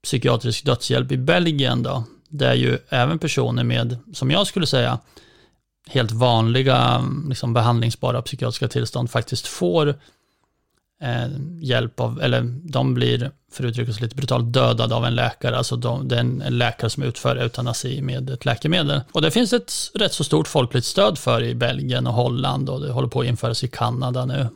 [0.04, 5.00] psykiatrisk dödshjälp i Belgien då, där ju även personer med, som jag skulle säga,
[5.88, 9.96] helt vanliga liksom behandlingsbara psykiatriska tillstånd faktiskt får
[11.02, 11.28] eh,
[11.60, 15.58] hjälp av, eller de blir, för att uttrycka sig lite brutalt, dödade av en läkare.
[15.58, 19.02] Alltså de, det är en, läkare som utför eutanasi med ett läkemedel.
[19.12, 22.82] Och det finns ett rätt så stort folkligt stöd för i Belgien och Holland och
[22.82, 24.48] det håller på att införas i Kanada nu.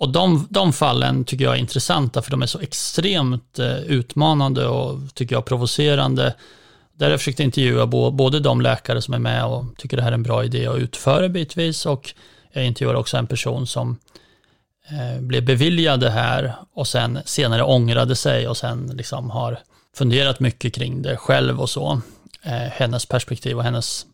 [0.00, 4.66] Och de, de fallen tycker jag är intressanta för de är så extremt eh, utmanande
[4.66, 6.34] och tycker jag provocerande.
[6.96, 10.10] Där har jag försökt intervjua både de läkare som är med och tycker det här
[10.10, 12.14] är en bra idé att utföra bitvis och
[12.52, 14.22] jag intervjuar också en person som Eh,
[15.20, 19.58] blev beviljade här och sen senare ångrade sig och sen liksom har
[19.96, 22.00] funderat mycket kring det själv och så.
[22.42, 24.06] Eh, hennes perspektiv och hennes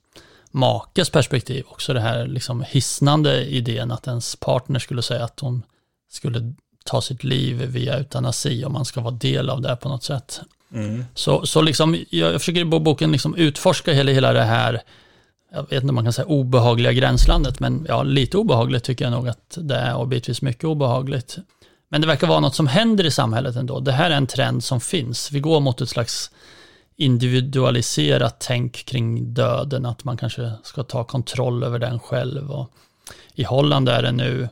[0.51, 1.93] makes perspektiv också.
[1.93, 5.63] Det här liksom hisnande idén att ens partner skulle säga att hon
[6.11, 6.55] skulle
[6.85, 10.41] ta sitt liv via eutanasi och man ska vara del av det på något sätt.
[10.75, 11.05] Mm.
[11.15, 14.83] Så, så liksom, jag, jag försöker i boken liksom utforska hela, hela det här,
[15.53, 19.13] jag vet inte om man kan säga obehagliga gränslandet, men ja, lite obehagligt tycker jag
[19.13, 21.39] nog att det är och bitvis mycket obehagligt.
[21.89, 23.81] Men det verkar vara något som händer i samhället ändå.
[23.81, 25.33] Det här är en trend som finns.
[25.33, 26.31] Vi går mot ett slags
[26.97, 32.51] individualiserat tänk kring döden, att man kanske ska ta kontroll över den själv.
[32.51, 32.71] Och
[33.35, 34.49] I Holland är det nu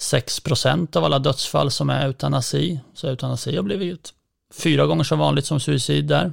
[0.00, 2.80] 6% av alla dödsfall som är eutanasi.
[2.94, 4.12] Så eutanasi har blivit
[4.54, 6.32] fyra gånger så vanligt som suicid där.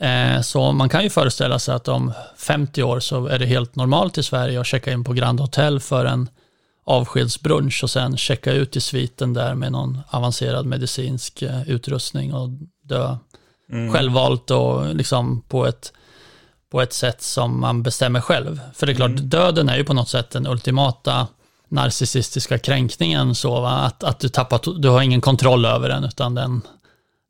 [0.00, 3.76] Eh, så man kan ju föreställa sig att om 50 år så är det helt
[3.76, 6.28] normalt i Sverige att checka in på Grand Hotel för en
[6.86, 12.48] avskedsbrunch och sen checka ut i sviten där med någon avancerad medicinsk eh, utrustning och
[12.82, 13.16] dö
[13.72, 13.92] mm.
[13.92, 15.92] självvalt och liksom på ett,
[16.70, 18.60] på ett sätt som man bestämmer själv.
[18.74, 19.28] För det är klart, mm.
[19.28, 21.26] döden är ju på något sätt den ultimata
[21.68, 23.70] narcissistiska kränkningen så, va?
[23.70, 26.62] Att, att du tappar, du har ingen kontroll över den, utan den,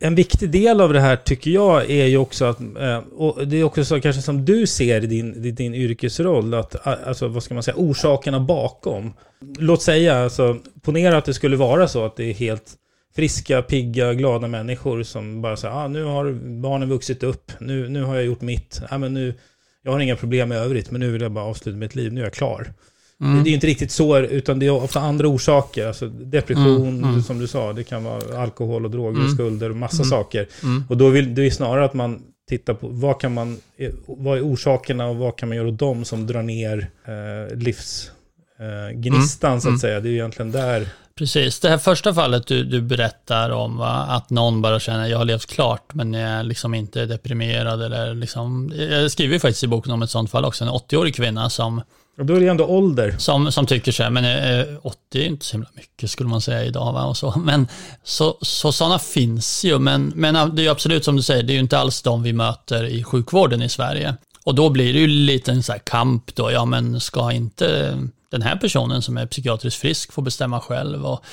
[0.00, 3.56] En viktig del av det här tycker jag är ju också att, eh, och det
[3.56, 7.42] är också så kanske som du ser i din, i din yrkesroll, att alltså, vad
[7.42, 9.12] ska man säga, orsakerna bakom.
[9.58, 12.74] Låt säga, alltså, ponera att det skulle vara så att det är helt
[13.16, 18.02] friska, pigga, glada människor som bara säger, ah, nu har barnen vuxit upp, nu, nu
[18.02, 19.34] har jag gjort mitt, ah, men nu,
[19.82, 22.20] jag har inga problem i övrigt, men nu vill jag bara avsluta mitt liv, nu
[22.20, 22.72] är jag klar.
[23.20, 23.44] Mm.
[23.44, 25.86] Det är inte riktigt så, utan det är ofta andra orsaker.
[25.86, 27.04] Alltså depression, mm.
[27.04, 27.22] Mm.
[27.22, 29.34] som du sa, det kan vara alkohol och droger och mm.
[29.34, 30.10] skulder och massa mm.
[30.10, 30.48] saker.
[30.62, 30.84] Mm.
[30.88, 33.58] Och då vill det är snarare att man tittar på vad kan man,
[34.06, 39.54] vad är orsakerna och vad kan man göra åt dem som drar ner eh, livsgnistan
[39.54, 40.00] eh, så att säga.
[40.00, 44.06] Det är egentligen där Precis, det här första fallet du, du berättar om, va?
[44.08, 48.14] att någon bara känner jag har levt klart men jag liksom inte är deprimerad eller
[48.14, 51.82] liksom, jag skriver faktiskt i boken om ett sånt fall också, en 80-årig kvinna som
[52.18, 53.14] och då är det ändå ålder.
[53.18, 56.40] Som, som tycker så här, men eh, 80 är inte så himla mycket skulle man
[56.40, 56.92] säga idag.
[56.92, 57.04] Va?
[57.04, 57.34] Och så.
[57.44, 57.68] Men
[58.04, 61.54] så, så sådana finns ju, men, men det är absolut som du säger, det är
[61.54, 64.14] ju inte alls de vi möter i sjukvården i Sverige.
[64.44, 67.98] Och då blir det ju lite en så här kamp då, ja men ska inte
[68.30, 71.06] den här personen som är psykiatriskt frisk få bestämma själv?
[71.06, 71.24] Och,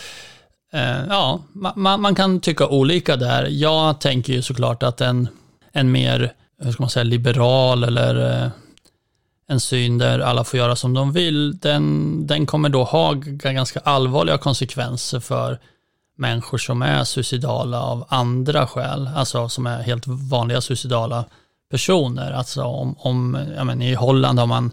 [0.74, 3.48] eh, ja, man, man kan tycka olika där.
[3.52, 5.28] Jag tänker ju såklart att en,
[5.72, 8.50] en mer, hur ska man säga, liberal eller eh,
[9.54, 13.80] en syn där alla får göra som de vill, den, den kommer då ha ganska
[13.80, 15.60] allvarliga konsekvenser för
[16.18, 21.26] människor som är suicidala av andra skäl, alltså som är helt vanliga suicidala
[21.72, 22.32] personer.
[22.32, 24.72] Alltså om, om jag menar, i Holland har man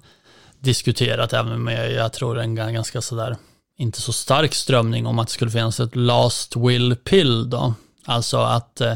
[0.59, 3.37] diskuterat även med, jag tror en ganska sådär,
[3.79, 7.75] inte så stark strömning om att det skulle finnas ett last will pill då.
[8.05, 8.95] Alltså att eh,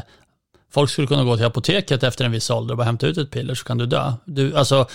[0.75, 3.31] Folk skulle kunna gå till apoteket efter en viss ålder och bara hämta ut ett
[3.31, 4.13] piller så kan du dö.
[4.25, 4.87] Du, alltså,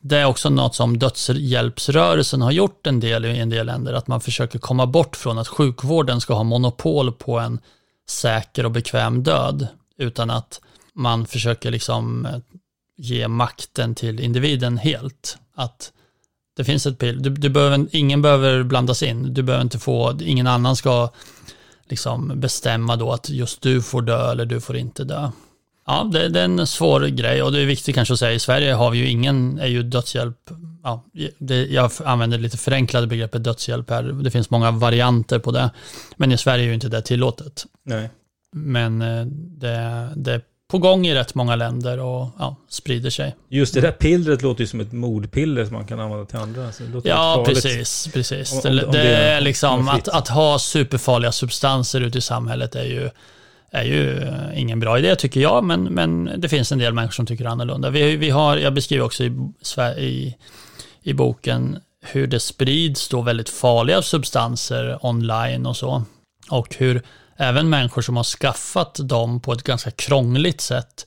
[0.00, 4.06] det är också något som dödshjälpsrörelsen har gjort en del i en del länder, att
[4.06, 7.60] man försöker komma bort från att sjukvården ska ha monopol på en
[8.08, 9.68] säker och bekväm död,
[9.98, 10.60] utan att
[10.94, 12.38] man försöker liksom eh,
[12.96, 15.38] ge makten till individen helt.
[15.56, 15.92] Att
[16.56, 17.20] Det finns ett piller.
[17.20, 19.34] Du, du behöver, ingen behöver blandas in.
[19.34, 21.10] Du behöver inte få, ingen annan ska
[21.88, 25.30] liksom bestämma då att just du får dö eller du får inte dö.
[25.86, 28.38] Ja, det, det, är en svår grej och det är viktigt kanske att säga, i
[28.38, 30.50] Sverige har vi ju ingen, är ju dödshjälp,
[30.82, 31.04] ja,
[31.38, 35.70] det, jag använder lite förenklade begreppet dödshjälp här, det finns många varianter på det,
[36.16, 37.66] men i Sverige är ju inte det tillåtet.
[37.82, 38.10] Nej.
[38.52, 40.40] Men eh, det, det
[40.74, 43.36] på gång i rätt många länder och ja, sprider sig.
[43.48, 46.70] Just det där pillret låter ju som ett mordpiller som man kan använda till andra.
[47.04, 48.08] ja, precis.
[48.12, 48.52] precis.
[48.52, 52.74] Om, om, om det, det, är liksom att, att ha superfarliga substanser ute i samhället
[52.74, 53.10] är ju
[53.70, 57.12] är ju eh, ingen bra idé tycker jag, men, men det finns en del människor
[57.12, 57.90] som tycker annorlunda.
[57.90, 59.32] Vi, vi har, jag beskriver också i,
[59.98, 60.36] i,
[61.02, 66.02] i boken hur det sprids då väldigt farliga substanser online och så.
[66.50, 67.02] Och hur
[67.36, 71.06] även människor som har skaffat dem på ett ganska krångligt sätt,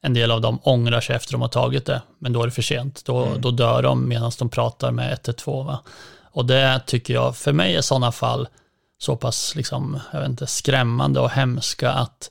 [0.00, 2.52] en del av dem ångrar sig efter de har tagit det, men då är det
[2.52, 3.04] för sent.
[3.04, 3.40] Då, mm.
[3.40, 5.66] då dör de medan de pratar med 112.
[5.66, 5.80] Va?
[6.22, 8.48] Och det tycker jag, för mig är sådana fall
[8.98, 12.30] så pass liksom, jag vet inte, skrämmande och hemska att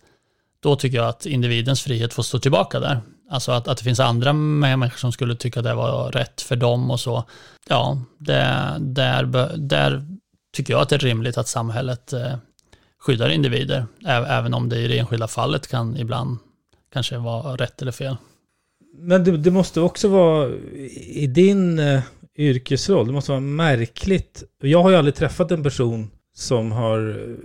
[0.59, 3.01] då tycker jag att individens frihet får stå tillbaka där.
[3.29, 6.91] Alltså att, att det finns andra människor som skulle tycka det var rätt för dem
[6.91, 7.23] och så.
[7.69, 9.23] Ja, det, där,
[9.57, 10.05] där
[10.53, 12.35] tycker jag att det är rimligt att samhället eh,
[13.05, 16.37] skyddar individer, även om det i det enskilda fallet kan ibland
[16.93, 18.17] kanske vara rätt eller fel.
[18.97, 20.49] Men det, det måste också vara
[21.07, 22.01] i din eh,
[22.37, 24.43] yrkesroll, det måste vara märkligt.
[24.61, 26.99] Jag har ju aldrig träffat en person som har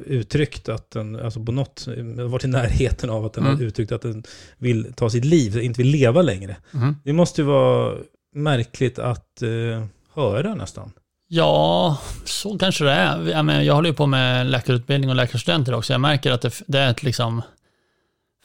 [0.06, 1.88] uttryckt att den, alltså på något,
[2.30, 3.56] varit i närheten av att den mm.
[3.56, 4.24] har uttryckt att den
[4.58, 6.56] vill ta sitt liv, inte vill leva längre.
[6.74, 6.96] Mm.
[7.04, 7.96] Det måste ju vara
[8.34, 10.92] märkligt att uh, höra nästan.
[11.32, 13.28] Ja, så kanske det är.
[13.28, 15.92] Jag, menar, jag håller ju på med läkarutbildning och läkarstudenter också.
[15.92, 17.42] Jag märker att det, det är ett liksom,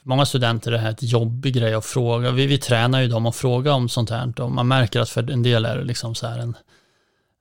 [0.02, 2.32] för många studenter är det här ett jobbig grej att fråga.
[2.32, 4.42] Vi, vi tränar ju dem att fråga om sånt här.
[4.42, 6.58] Och man märker att för en del är det liksom så här en,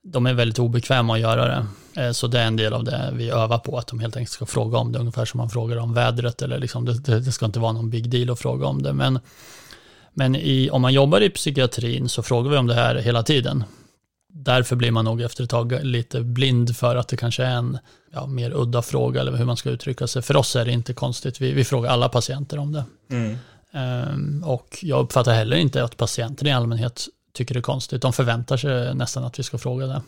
[0.05, 1.67] de är väldigt obekväma att göra det.
[2.03, 4.33] Eh, så det är en del av det vi övar på, att de helt enkelt
[4.33, 7.47] ska fråga om det, ungefär som man frågar om vädret, eller liksom, det, det ska
[7.47, 8.93] inte vara någon big deal att fråga om det.
[8.93, 9.19] Men,
[10.13, 13.65] men i, om man jobbar i psykiatrin så frågar vi om det här hela tiden.
[14.37, 17.79] Därför blir man nog efter ett tag lite blind för att det kanske är en
[18.13, 20.23] ja, mer udda fråga, eller hur man ska uttrycka sig.
[20.23, 22.85] För oss är det inte konstigt, vi, vi frågar alla patienter om det.
[23.11, 23.37] Mm.
[23.73, 28.03] Um, och jag uppfattar heller inte att patienter i allmänhet tycker det är konstigt.
[28.03, 30.03] De förväntar sig nästan att vi ska fråga det.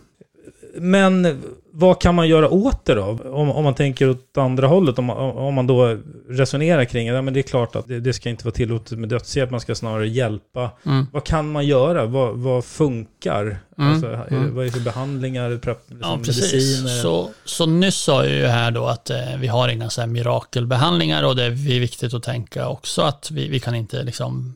[0.79, 3.19] Men vad kan man göra åt det då?
[3.25, 7.35] Om, om man tänker åt andra hållet, om, om man då resonerar kring det, men
[7.35, 10.09] det är klart att det, det ska inte vara tillåtet med dödshjälp, man ska snarare
[10.09, 10.71] hjälpa.
[10.87, 11.07] Mm.
[11.13, 12.07] Vad kan man göra?
[12.07, 13.43] Vad, vad funkar?
[13.79, 13.93] Mm.
[13.93, 14.55] Alltså, mm.
[14.55, 17.03] Vad är det för behandlingar, liksom ja, mediciner?
[17.03, 20.09] Så, så nyss sa jag ju här då att eh, vi har inga så här
[20.09, 24.55] mirakelbehandlingar och det är viktigt att tänka också att vi, vi kan inte liksom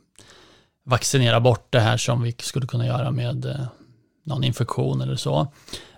[0.85, 3.67] vaccinera bort det här som vi skulle kunna göra med eh,
[4.31, 5.53] någon infektion eller så.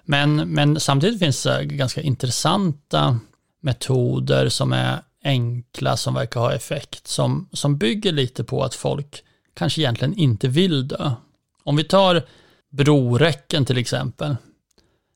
[0.05, 3.19] Men, men samtidigt finns det ganska intressanta
[3.61, 9.23] metoder som är enkla, som verkar ha effekt, som, som bygger lite på att folk
[9.55, 11.11] kanske egentligen inte vill dö.
[11.65, 12.23] Om vi tar
[12.71, 14.37] broräcken till exempel.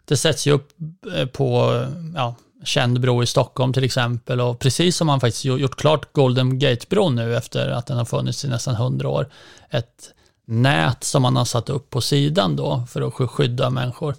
[0.05, 0.72] Det sätts ju upp
[1.14, 1.81] eh, på
[2.14, 6.59] ja, känd bro i Stockholm till exempel och precis som man faktiskt gjort klart Golden
[6.59, 9.29] Gate-bron nu efter att den har funnits i nästan hundra år.
[9.70, 10.14] Ett
[10.46, 14.14] nät som man har satt upp på sidan då för att skydda människor.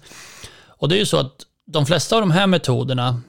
[0.66, 1.32] Och det är ju så att
[1.66, 3.20] de flesta av de här metoderna,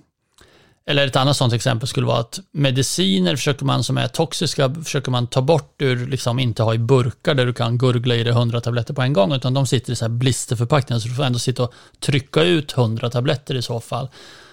[0.86, 5.12] eller ett annat sånt exempel skulle vara att mediciner försöker man som är toxiska, försöker
[5.12, 8.34] man ta bort ur, liksom inte ha i burkar där du kan gurgla i dig
[8.34, 11.24] 100 tabletter på en gång, utan de sitter i så här blisterförpackningar, så du får
[11.24, 14.10] ändå sitta och trycka ut 100 tabletter i så fall.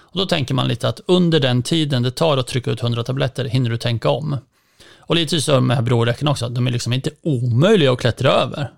[0.09, 3.03] Och då tänker man lite att under den tiden det tar att trycka ut 100
[3.03, 4.37] tabletter hinner du tänka om.
[5.07, 8.71] Och lite så med broräcken också, de är liksom inte omöjliga att klättra över.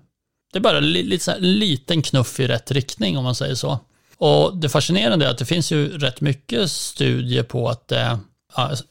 [0.54, 3.56] Det är bara lite så här, en liten knuff i rätt riktning om man säger
[3.56, 3.80] så.
[4.18, 8.20] Och det fascinerande är att det finns ju rätt mycket studier på att det,
[8.56, 8.86] ja, alltså,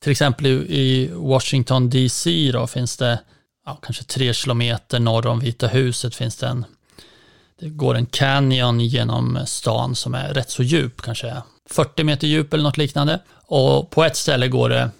[0.00, 3.18] till exempel i Washington DC då finns det
[3.66, 6.64] ja, kanske tre kilometer norr om Vita huset finns det en,
[7.60, 12.54] det går en canyon genom stan som är rätt så djup, kanske 40 meter djup
[12.54, 13.20] eller något liknande.
[13.46, 14.90] Och på ett ställe går det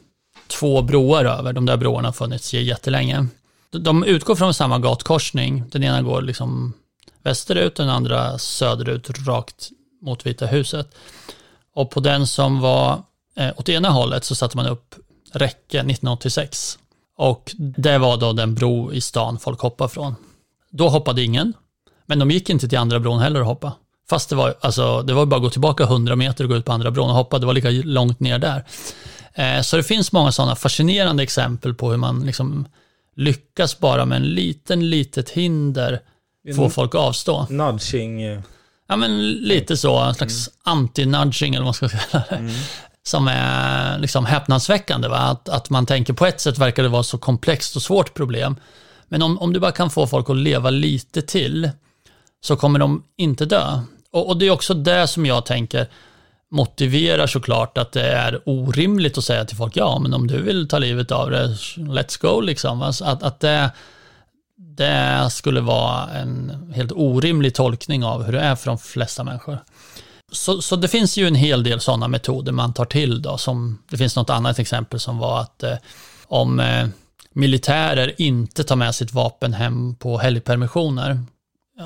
[0.51, 3.26] två broar över, de där broarna har funnits jättelänge.
[3.70, 6.72] De utgår från samma gatkorsning, den ena går liksom
[7.22, 9.70] västerut, den andra söderut, rakt
[10.03, 10.94] mot Vita huset.
[11.74, 13.03] Och på den som var
[13.36, 14.94] eh, åt ena hållet så satte man upp
[15.32, 16.78] räcke 1986.
[17.16, 20.14] Och det var då den bro i stan folk hoppade från.
[20.70, 21.53] Då hoppade ingen,
[22.07, 23.72] men de gick inte till andra bron heller och hoppa.
[24.11, 26.64] Fast det var, alltså, det var bara att gå tillbaka 100 meter och gå ut
[26.64, 28.64] på andra bron och hoppa, det var lika långt ner där.
[29.35, 32.68] Eh, så det finns många sådana fascinerande exempel på hur man liksom
[33.16, 36.01] lyckas bara med en liten, litet hinder
[36.57, 37.47] få folk att avstå.
[37.51, 38.22] Nudging.
[38.22, 38.41] eh,
[38.89, 42.51] Ja, men lite så, en slags anti-nudging eller vad man ska kalla det.
[43.03, 45.09] Som är liksom häpnadsväckande.
[45.09, 45.16] Va?
[45.18, 48.57] Att, att man tänker på ett sätt verkar det vara så komplext och svårt problem.
[49.09, 51.70] Men om, om du bara kan få folk att leva lite till
[52.41, 53.81] så kommer de inte dö.
[54.12, 55.89] Och, och det är också det som jag tänker
[56.51, 60.68] motiverar såklart att det är orimligt att säga till folk, ja men om du vill
[60.68, 61.46] ta livet av det,
[61.76, 62.82] let's go liksom.
[62.82, 63.70] Alltså, att, att det,
[64.57, 69.59] det skulle vara en helt orimlig tolkning av hur det är för de flesta människor.
[70.32, 73.78] Så, så det finns ju en hel del sådana metoder man tar till då, som
[73.90, 75.76] det finns något annat exempel som var att eh,
[76.26, 76.88] om eh,
[77.32, 81.22] militärer inte tar med sitt vapen hem på helgpermissioner,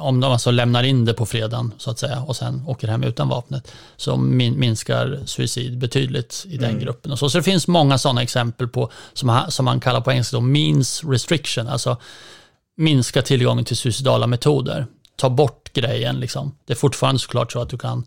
[0.01, 3.03] om de alltså lämnar in det på fredagen så att säga och sen åker hem
[3.03, 7.12] utan vapnet, så min, minskar suicid betydligt i den gruppen.
[7.12, 10.36] Och så, så det finns många sådana exempel på, som, som man kallar på engelska
[10.36, 11.97] då, means restriction, alltså
[12.76, 14.86] minska tillgången till suicidala metoder.
[15.16, 16.57] Ta bort grejen liksom.
[16.66, 18.07] Det är fortfarande såklart så att du kan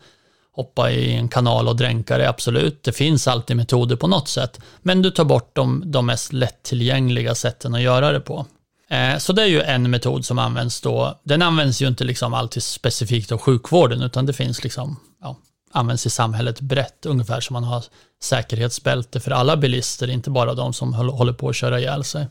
[0.51, 2.83] hoppa i en kanal och dränka dig, absolut.
[2.83, 4.59] Det finns alltid metoder på något sätt.
[4.81, 8.45] Men du tar bort de, de mest lättillgängliga sätten att göra det på.
[8.89, 11.19] Eh, så det är ju en metod som används då.
[11.23, 15.37] Den används ju inte liksom alltid specifikt av sjukvården, utan det finns liksom, ja,
[15.71, 17.83] används i samhället brett, ungefär som man har
[18.21, 22.27] säkerhetsbälte för alla bilister, inte bara de som håller på att köra ihjäl sig.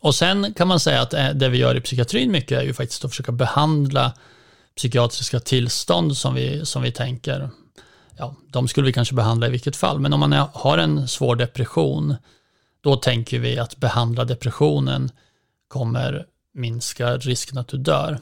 [0.00, 2.74] Och sen kan man säga att eh, det vi gör i psykiatrin mycket är ju
[2.74, 4.12] faktiskt att försöka behandla
[4.76, 7.50] psykiatriska tillstånd som vi, som vi tänker,
[8.18, 11.36] ja, de skulle vi kanske behandla i vilket fall, men om man har en svår
[11.36, 12.16] depression,
[12.80, 15.10] då tänker vi att behandla depressionen
[15.68, 18.18] kommer minska risken att du dör.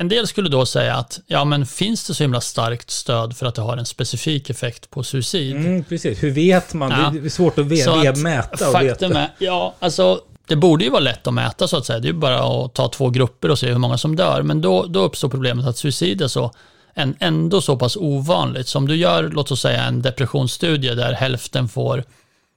[0.00, 3.46] En del skulle då säga att, ja men finns det så himla starkt stöd för
[3.46, 5.56] att det har en specifik effekt på suicid?
[5.56, 6.22] Mm, precis.
[6.22, 6.90] Hur vet man?
[6.90, 7.10] Ja.
[7.20, 9.20] Det är svårt att ve- Så att mäta och faktum veta.
[9.20, 11.98] är, ja, alltså det borde ju vara lätt att mäta så att säga.
[11.98, 14.42] Det är ju bara att ta två grupper och se hur många som dör.
[14.42, 16.52] Men då, då uppstår problemet att suicid är så,
[16.94, 18.68] en, ändå så pass ovanligt.
[18.68, 22.04] Så om du gör, låt oss säga en depressionsstudie där hälften får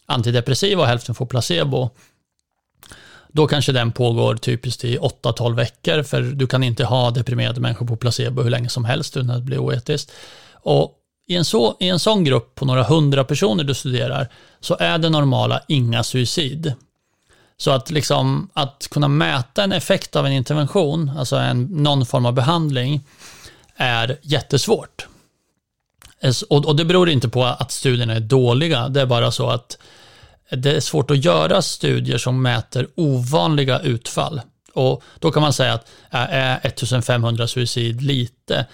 [0.06, 1.90] antidepressiva och hälften får placebo.
[3.32, 7.86] Då kanske den pågår typiskt i 8-12 veckor, för du kan inte ha deprimerade människor
[7.86, 10.12] på placebo hur länge som helst utan att det blir oetiskt.
[10.54, 14.28] Och i en, så, I en sån grupp på några hundra personer du studerar
[14.60, 16.74] så är det normala inga suicid.
[17.58, 22.26] Så att, liksom, att kunna mäta en effekt av en intervention, alltså en, någon form
[22.26, 23.02] av behandling,
[23.76, 25.08] är jättesvårt.
[26.50, 29.78] Och, och det beror inte på att studierna är dåliga, det är bara så att
[30.52, 34.42] det är svårt att göra studier som mäter ovanliga utfall.
[34.74, 38.66] Och då kan man säga att äh, är 1500 suicid lite?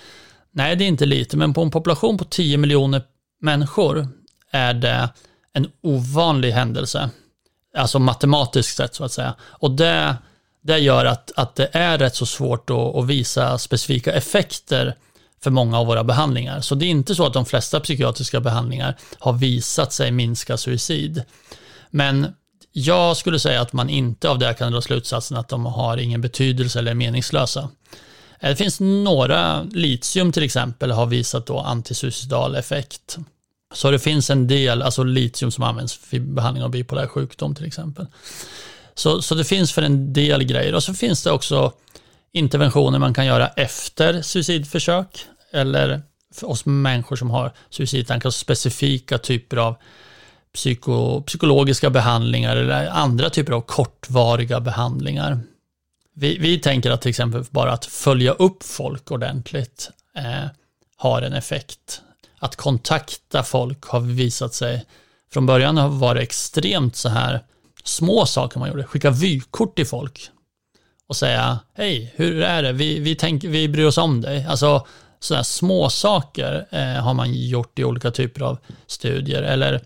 [0.51, 3.01] Nej, det är inte lite, men på en population på 10 miljoner
[3.41, 4.07] människor
[4.51, 5.09] är det
[5.53, 7.09] en ovanlig händelse.
[7.77, 9.35] Alltså matematiskt sett så att säga.
[9.41, 10.17] Och det,
[10.61, 14.95] det gör att, att det är rätt så svårt att, att visa specifika effekter
[15.43, 16.61] för många av våra behandlingar.
[16.61, 21.23] Så det är inte så att de flesta psykiatriska behandlingar har visat sig minska suicid.
[21.89, 22.33] Men
[22.71, 26.21] jag skulle säga att man inte av det kan dra slutsatsen att de har ingen
[26.21, 27.69] betydelse eller är meningslösa.
[28.39, 33.17] Eh, det finns några, litium till exempel, har visat då antisuicidal effekt.
[33.73, 37.65] Så det finns en del, alltså litium som används vid behandling av bipolär sjukdom till
[37.65, 38.07] exempel.
[38.95, 40.75] Så, så det finns för en del grejer.
[40.75, 41.73] Och så finns det också
[42.31, 46.01] interventioner man kan göra efter suicidförsök eller
[46.33, 49.75] för oss människor som har suicidtankar, specifika typer av
[50.57, 55.39] psyko, psykologiska behandlingar eller andra typer av kortvariga behandlingar.
[56.13, 60.49] Vi, vi tänker att till exempel bara att följa upp folk ordentligt eh,
[60.95, 62.01] har en effekt.
[62.39, 64.85] Att kontakta folk har visat sig,
[65.33, 67.43] från början har varit extremt så här
[67.83, 68.83] små saker man gjorde.
[68.83, 70.29] Skicka vykort till folk
[71.07, 72.71] och säga hej, hur är det?
[72.71, 74.45] Vi, vi, tänk, vi bryr oss om dig.
[74.45, 74.87] Alltså
[75.19, 79.43] sådana små saker eh, har man gjort i olika typer av studier.
[79.43, 79.81] Eller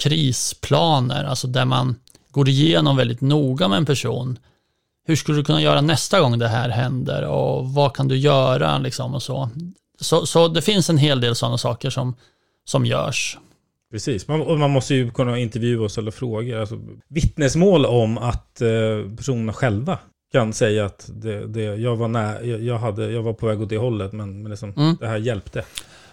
[0.00, 1.94] krisplaner, alltså där man
[2.30, 4.38] går igenom väldigt noga med en person.
[5.06, 8.78] Hur skulle du kunna göra nästa gång det här händer och vad kan du göra
[8.78, 9.50] liksom och så.
[10.00, 12.16] Så, så det finns en hel del sådana saker som,
[12.64, 13.38] som görs.
[13.92, 16.60] Precis, man, och man måste ju kunna intervjua och ställa frågor.
[16.60, 16.78] Alltså,
[17.08, 19.98] vittnesmål om att eh, personerna själva
[20.32, 23.62] kan säga att det, det, jag, var nä, jag, jag, hade, jag var på väg
[23.62, 24.96] åt det hållet, men, men liksom, Mm.
[25.00, 25.64] det här hjälpte.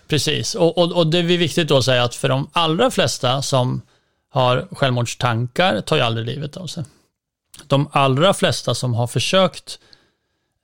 [0.07, 3.41] Precis, och, och, och det är viktigt då att säga att för de allra flesta
[3.41, 3.81] som
[4.29, 6.83] har självmordstankar tar ju aldrig livet av sig.
[7.67, 9.79] De allra flesta som har försökt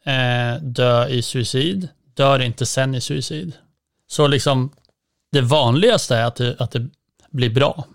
[0.06, 3.54] eh, dö i suicid dör inte sen i suicid.
[4.08, 4.70] Så liksom
[5.32, 6.89] det vanligaste är att det, att det
[7.32, 7.86] blir bra.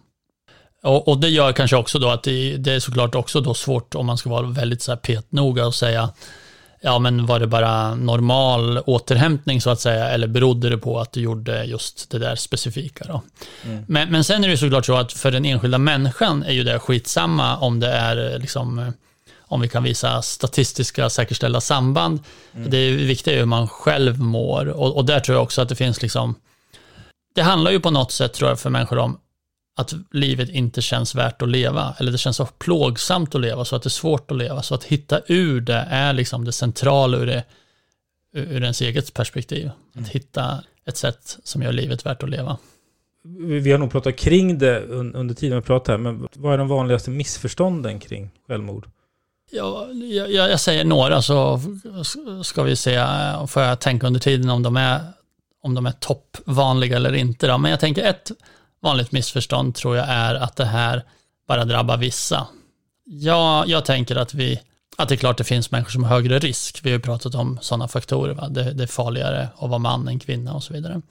[0.82, 3.94] Och, och det gör kanske också då att det, det är såklart också då svårt
[3.94, 6.10] om man ska vara väldigt så här petnoga och säga
[6.80, 11.12] ja men var det bara normal återhämtning så att säga, eller berodde det på att
[11.12, 13.22] du gjorde just det där specifika då?
[13.64, 13.84] Mm.
[13.88, 16.78] Men, men sen är det såklart så att för den enskilda människan är ju det
[16.78, 18.92] skitsamma om det är liksom
[19.48, 22.20] om vi kan visa statistiska säkerställda samband.
[22.54, 22.70] Mm.
[22.70, 25.76] Det viktiga är hur man själv mår och, och där tror jag också att det
[25.76, 26.34] finns liksom,
[27.34, 29.18] det handlar ju på något sätt tror jag för människor om
[29.78, 33.76] att livet inte känns värt att leva, eller det känns så plågsamt att leva så
[33.76, 34.62] att det är svårt att leva.
[34.62, 37.44] Så att hitta ur det är liksom det centrala ur, det,
[38.32, 39.70] ur ens eget perspektiv.
[39.90, 40.08] Att mm.
[40.10, 42.58] hitta ett sätt som gör livet värt att leva.
[43.62, 46.68] Vi har nog pratat kring det under tiden vi pratar här, men vad är de
[46.68, 48.88] vanligaste missförstånden kring självmord?
[49.50, 51.60] Ja, jag, jag säger några så
[52.44, 53.04] ska vi se,
[53.48, 55.00] får jag tänka under tiden om de är,
[55.62, 57.46] om de är toppvanliga eller inte.
[57.46, 57.58] Då.
[57.58, 58.30] Men jag tänker ett
[58.80, 61.04] vanligt missförstånd tror jag är att det här
[61.48, 62.46] bara drabbar vissa.
[63.04, 64.60] Ja, jag tänker att vi
[64.96, 66.80] att det är klart det finns människor som har högre risk.
[66.82, 68.34] Vi har ju pratat om sådana faktorer.
[68.34, 68.48] Va?
[68.48, 71.02] Det, det är farligare att vara man än kvinna och så vidare.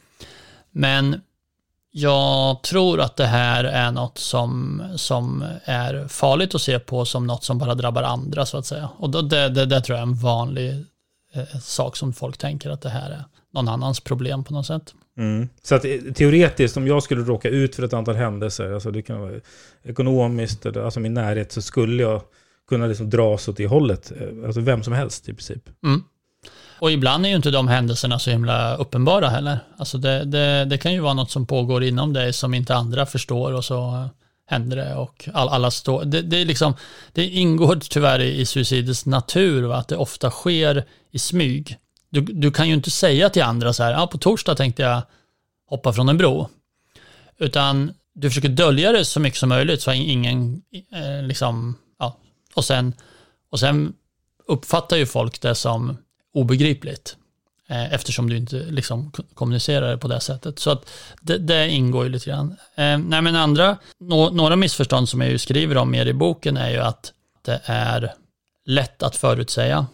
[0.72, 1.22] Men
[1.91, 7.28] jag tror att det här är något som, som är farligt att se på som
[7.28, 8.89] något som bara drabbar andra så att säga.
[8.97, 10.86] Och då, det, det, det tror jag är en vanlig
[11.34, 14.93] eh, sak som folk tänker att det här är någon annans problem på något sätt.
[15.18, 15.49] Mm.
[15.63, 19.01] Så att eh, teoretiskt, om jag skulle råka ut för ett antal händelser, alltså det
[19.01, 19.32] kan vara
[19.84, 22.22] ekonomiskt, eller alltså min närhet, så skulle jag
[22.70, 24.11] kunna liksom dras åt det hållet.
[24.11, 25.70] Eh, alltså vem som helst i princip.
[25.84, 26.03] Mm.
[26.80, 29.59] Och ibland är ju inte de händelserna så himla uppenbara heller.
[29.78, 33.05] Alltså det, det, det kan ju vara något som pågår inom dig som inte andra
[33.05, 34.09] förstår och så
[34.45, 36.05] händer det och all, alla står...
[36.05, 36.74] Det, det, är liksom,
[37.13, 39.76] det ingår tyvärr i, i suicidets natur va?
[39.76, 41.78] att det ofta sker i smyg.
[42.10, 45.01] Du, du kan ju inte säga till andra så här, ja på torsdag tänkte jag
[45.70, 46.49] hoppa från en bro.
[47.38, 52.18] Utan du försöker dölja det så mycket som möjligt så ingen eh, liksom, ja,
[52.55, 52.93] och sen,
[53.51, 53.93] och sen
[54.47, 55.97] uppfattar ju folk det som
[56.34, 57.18] obegripligt.
[57.70, 60.60] Eh, eftersom du inte liksom kommunicerar det på det sättet.
[60.60, 60.89] Så att
[61.22, 62.55] det, det ingår ju lite grann.
[62.76, 66.58] Eh, nej men andra, no, några missförstånd som jag ju skriver om mer i boken
[66.58, 68.14] är ju att det är
[68.66, 69.86] lätt att förutsäga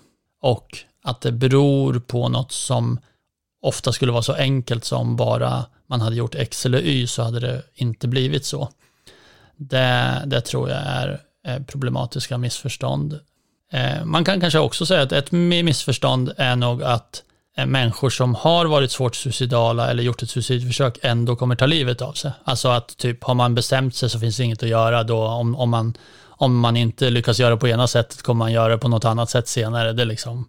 [0.42, 3.00] och att det beror på något som
[3.62, 7.40] ofta skulle vara så enkelt som bara man hade gjort X eller Y så hade
[7.40, 8.70] det inte blivit så.
[9.56, 13.20] Det, det tror jag är eh, problematiska missförstånd.
[13.72, 17.24] Eh, man kan kanske också säga att ett missförstånd är nog att
[17.58, 22.02] eh, människor som har varit svårt suicidala eller gjort ett suicidförsök ändå kommer ta livet
[22.02, 22.32] av sig.
[22.44, 25.56] Alltså att typ har man bestämt sig så finns det inget att göra då om,
[25.56, 25.94] om, man,
[26.28, 29.30] om man inte lyckas göra på ena sättet kommer man göra det på något annat
[29.30, 29.94] sätt senare.
[29.94, 30.48] Det liksom,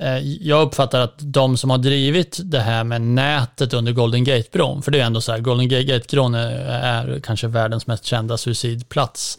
[0.00, 4.82] Eh, jag uppfattar att de som har drivit det här med nätet under Golden Gate-bron,
[4.82, 9.38] för det är ändå så här, Golden Gate-bron är, kanske världens mest kända suicidplats.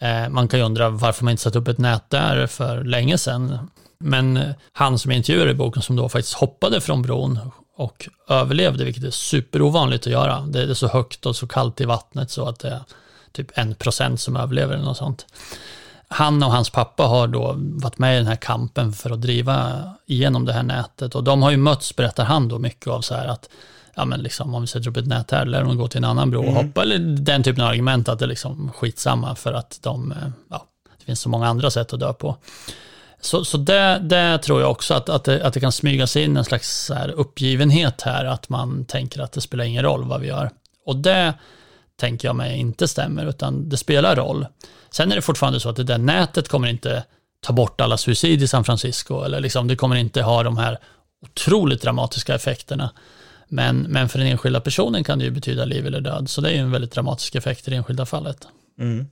[0.00, 3.18] Eh, man kan ju undra varför man inte satt upp ett nät där för länge
[3.18, 3.70] sedan.
[4.00, 7.38] Men han som intervjuar i boken som då faktiskt hoppade från bron
[7.76, 10.40] och överlevde, vilket är superovanligt att göra.
[10.40, 12.80] Det är så högt och så kallt i vattnet så att det är
[13.32, 15.26] typ en procent som överlever eller något sånt.
[16.14, 19.82] Han och hans pappa har då varit med i den här kampen för att driva
[20.06, 23.14] igenom det här nätet och de har ju mötts, berättar han då, mycket av så
[23.14, 23.48] här att
[23.94, 26.04] ja men liksom om vi sätter upp ett nät här, lär de gå till en
[26.04, 26.66] annan bro och mm.
[26.66, 30.28] hoppa, eller den typen av argument att det är liksom skitsamma för att de, eh,
[30.50, 30.66] ja,
[30.98, 32.36] det finns så många andra sätt att dö på.
[33.20, 36.36] Så, så det, det tror jag också att, att, det, att det kan smygas in
[36.36, 40.26] en slags här uppgivenhet här, att man tänker att det spelar ingen roll vad vi
[40.26, 40.50] gör.
[40.86, 41.34] Och det
[41.96, 44.46] tänker jag mig inte stämmer, utan det spelar roll.
[44.94, 47.04] Sen är det fortfarande så att det där nätet kommer inte
[47.40, 50.78] ta bort alla suicid i San Francisco, eller liksom, det kommer inte ha de här
[51.22, 52.90] otroligt dramatiska effekterna.
[53.48, 56.30] Men, men för den enskilda personen kan det ju betyda liv eller död.
[56.30, 58.48] Så det är ju en väldigt dramatisk effekt i det enskilda fallet.
[58.80, 59.06] Mm.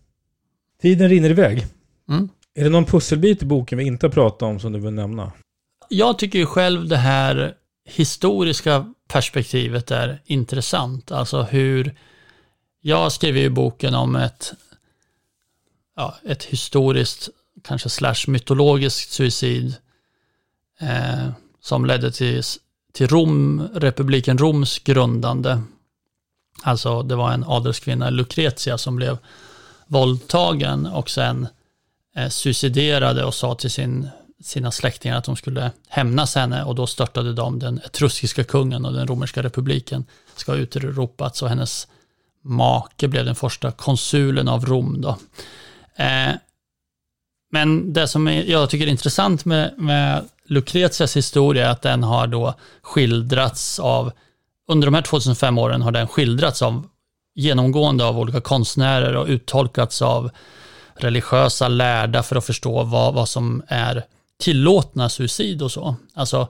[0.82, 1.66] Tiden rinner iväg.
[2.08, 2.28] Mm.
[2.54, 5.32] Är det någon pusselbit i boken vi inte har pratat om som du vill nämna?
[5.88, 7.54] Jag tycker ju själv det här
[7.84, 11.12] historiska perspektivet är intressant.
[11.12, 11.94] Alltså hur,
[12.80, 14.52] jag skriver ju boken om ett,
[15.96, 17.28] ja, ett historiskt,
[17.64, 19.74] kanske slash mytologiskt suicid
[20.80, 21.28] eh,
[21.60, 22.42] som ledde till
[22.92, 25.62] till Rom, republiken Roms grundande.
[26.62, 29.18] Alltså det var en adelskvinna, Lucretia, som blev
[29.86, 31.46] våldtagen och sen
[32.16, 34.08] eh, suiciderade och sa till sin,
[34.42, 38.92] sina släktingar att de skulle hämnas henne och då störtade de den etruskiska kungen och
[38.92, 40.04] den romerska republiken
[40.36, 41.88] ska ha utropats och hennes
[42.42, 45.18] make blev den första konsulen av Rom då.
[45.96, 46.34] Eh,
[47.52, 52.26] men det som jag tycker är intressant med, med Lucretias historia är att den har
[52.26, 54.12] då skildrats av,
[54.68, 56.86] under de här 2005 åren har den skildrats av
[57.34, 60.30] genomgående av olika konstnärer och uttolkats av
[60.94, 64.04] religiösa lärda för att förstå vad, vad som är
[64.40, 65.96] tillåtna suicid och så.
[66.14, 66.48] Alltså,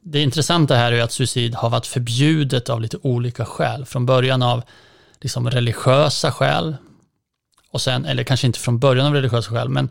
[0.00, 3.84] det intressanta här är att suicid har varit förbjudet av lite olika skäl.
[3.84, 4.62] Från början av
[5.20, 6.76] liksom religiösa skäl,
[7.76, 9.88] och sen, eller kanske inte från början av religiösa skäl, men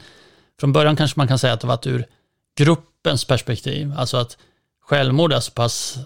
[0.59, 2.05] från början kanske man kan säga att det varit ur
[2.57, 3.93] gruppens perspektiv.
[3.97, 4.37] Alltså att
[4.81, 5.97] självmord är så pass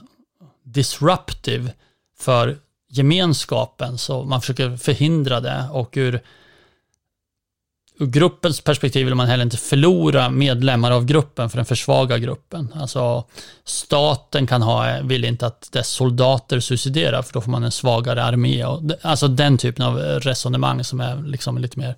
[0.64, 1.74] disruptive
[2.20, 2.58] för
[2.90, 6.22] gemenskapen så man försöker förhindra det och ur,
[8.00, 12.74] ur gruppens perspektiv vill man heller inte förlora medlemmar av gruppen för den försvagar gruppen.
[12.76, 13.24] Alltså
[13.64, 18.24] staten kan ha, vill inte att dess soldater suiciderar för då får man en svagare
[18.24, 18.66] armé.
[18.66, 21.96] Och, alltså den typen av resonemang som är liksom lite mer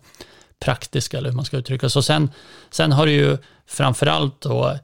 [0.59, 2.29] praktiska eller hur man ska uttrycka Så sen,
[2.71, 3.37] sen har det ju
[3.67, 4.77] framförallt då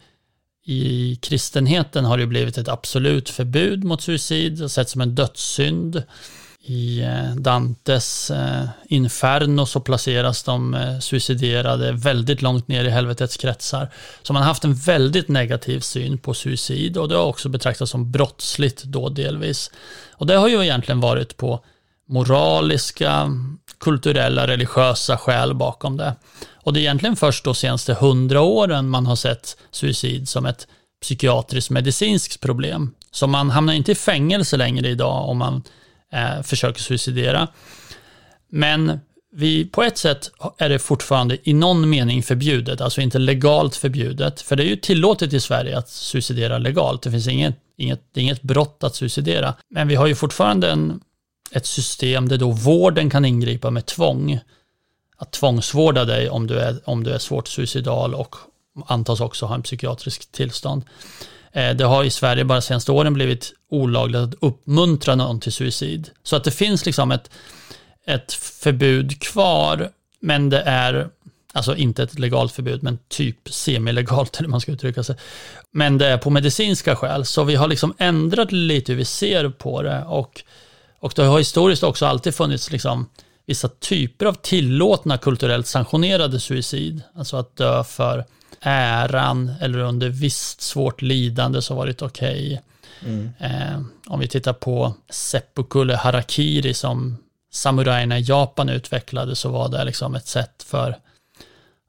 [0.66, 6.04] i kristenheten har det blivit ett absolut förbud mot suicid, sett som en dödssynd.
[6.64, 13.38] I eh, Dantes eh, Inferno så placeras de eh, suiciderade väldigt långt ner i helvetets
[13.38, 13.90] kretsar.
[14.24, 17.92] Så man har haft en väldigt negativ syn på suicid och det har också betraktats
[17.92, 19.72] som brottsligt då delvis.
[20.12, 21.64] Och det har ju egentligen varit på
[22.10, 23.32] moraliska,
[23.80, 26.16] kulturella, religiösa skäl bakom det.
[26.64, 30.68] Och det är egentligen först de senaste hundra åren man har sett suicid som ett
[31.02, 32.94] psykiatriskt medicinskt problem.
[33.12, 35.64] Så man hamnar inte i fängelse längre idag om man
[36.14, 37.48] eh, försöker suicidera.
[38.50, 39.00] Men
[39.32, 44.42] vi, på ett sätt är det fortfarande i någon mening förbjudet, alltså inte legalt förbjudet.
[44.42, 47.02] För det är ju tillåtet i Sverige att suicidera legalt.
[47.02, 49.54] Det finns inget, inget, det är inget brott att suicidera.
[49.70, 51.00] Men vi har ju fortfarande en,
[51.52, 54.40] ett system där då vården kan ingripa med tvång
[55.18, 58.36] att tvångsvårda dig om du är, om du är svårt suicidal och
[58.86, 60.84] antas också ha en psykiatrisk tillstånd.
[61.52, 66.10] Eh, det har i Sverige bara senaste åren blivit olagligt att uppmuntra någon till suicid.
[66.24, 67.30] Så att det finns liksom ett,
[68.06, 69.90] ett förbud kvar,
[70.20, 71.10] men det är
[71.54, 75.16] Alltså inte ett legalt förbud, men typ semilegalt, eller man ska uttrycka sig.
[75.72, 79.50] Men det är på medicinska skäl, så vi har liksom ändrat lite hur vi ser
[79.50, 80.04] på det.
[80.04, 80.44] Och,
[81.00, 83.10] och det har historiskt också alltid funnits liksom
[83.46, 87.02] vissa typer av tillåtna kulturellt sanktionerade suicid.
[87.16, 88.26] Alltså att dö för
[88.62, 92.46] äran eller under visst svårt lidande så varit okej.
[92.46, 92.60] Okay.
[93.06, 93.30] Mm.
[93.40, 97.18] Eh, om vi tittar på Seppuku Harakiri som
[97.52, 100.98] samurajerna i Japan utvecklade så var det liksom ett sätt för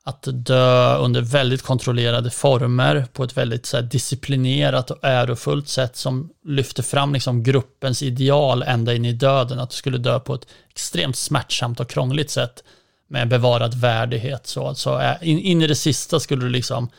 [0.09, 5.97] att dö under väldigt kontrollerade former på ett väldigt så här, disciplinerat och ärofullt sätt
[5.97, 9.59] som lyfte fram liksom, gruppens ideal ända in i döden.
[9.59, 12.65] Att du skulle dö på ett extremt smärtsamt och krångligt sätt
[13.09, 14.47] med bevarad värdighet.
[14.47, 16.91] Så, alltså, så in, in i det sista skulle du liksom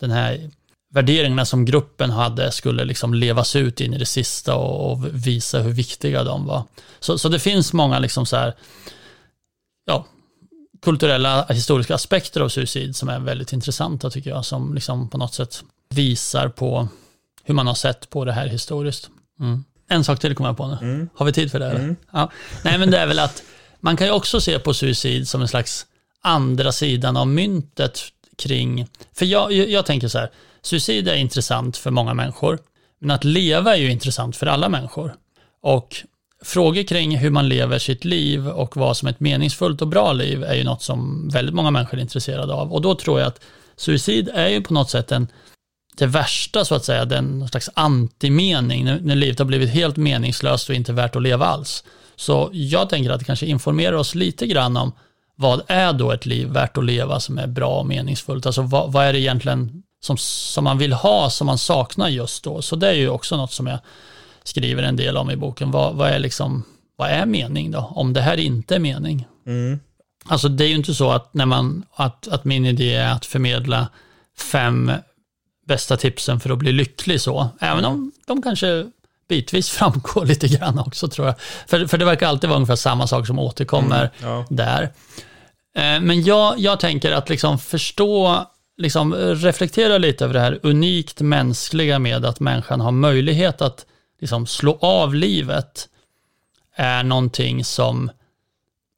[0.00, 0.50] den här
[0.90, 5.60] värderingarna som gruppen hade skulle liksom levas ut in i det sista och, och visa
[5.60, 6.64] hur viktiga de var.
[7.00, 8.54] Så, så det finns många liksom så här,
[9.84, 10.06] ja,
[10.82, 15.34] kulturella, historiska aspekter av suicid som är väldigt intressanta tycker jag, som liksom på något
[15.34, 16.88] sätt visar på
[17.44, 19.10] hur man har sett på det här historiskt.
[19.40, 19.64] Mm.
[19.88, 20.78] En sak till kommer jag på nu.
[20.80, 21.08] Mm.
[21.14, 21.70] Har vi tid för det?
[21.70, 21.96] Mm.
[22.12, 22.30] Ja.
[22.64, 23.42] Nej, men det är väl att
[23.80, 25.86] man kan ju också se på suicid som en slags
[26.22, 28.00] andra sidan av myntet
[28.38, 30.30] kring, för jag, jag, jag tänker så här,
[30.62, 32.58] suicid är intressant för många människor,
[33.00, 35.14] men att leva är ju intressant för alla människor.
[35.62, 35.96] Och
[36.42, 40.12] frågor kring hur man lever sitt liv och vad som är ett meningsfullt och bra
[40.12, 42.72] liv är ju något som väldigt många människor är intresserade av.
[42.72, 43.40] Och då tror jag att
[43.76, 45.28] suicid är ju på något sätt en,
[45.96, 50.68] det värsta så att säga, den slags antimening, när, när livet har blivit helt meningslöst
[50.68, 51.84] och inte värt att leva alls.
[52.16, 54.92] Så jag tänker att det kanske informerar oss lite grann om
[55.34, 58.46] vad är då ett liv värt att leva som är bra och meningsfullt?
[58.46, 62.44] Alltså vad, vad är det egentligen som, som man vill ha som man saknar just
[62.44, 62.62] då?
[62.62, 63.78] Så det är ju också något som jag
[64.44, 65.70] skriver en del om i boken.
[65.70, 66.64] Vad, vad, är, liksom,
[66.96, 67.92] vad är mening då?
[67.94, 69.26] Om det här inte är mening.
[69.46, 69.80] Mm.
[70.24, 73.26] Alltså det är ju inte så att, när man, att, att min idé är att
[73.26, 73.88] förmedla
[74.38, 74.92] fem
[75.66, 77.48] bästa tipsen för att bli lycklig så.
[77.60, 78.86] Även om de kanske
[79.28, 81.40] bitvis framgår lite grann också tror jag.
[81.66, 84.46] För, för det verkar alltid vara ungefär samma sak som återkommer mm, ja.
[84.50, 84.82] där.
[85.76, 88.46] Eh, men jag, jag tänker att liksom förstå,
[88.78, 93.86] liksom reflektera lite över det här unikt mänskliga med att människan har möjlighet att
[94.20, 95.88] liksom slå av livet
[96.74, 98.10] är någonting som,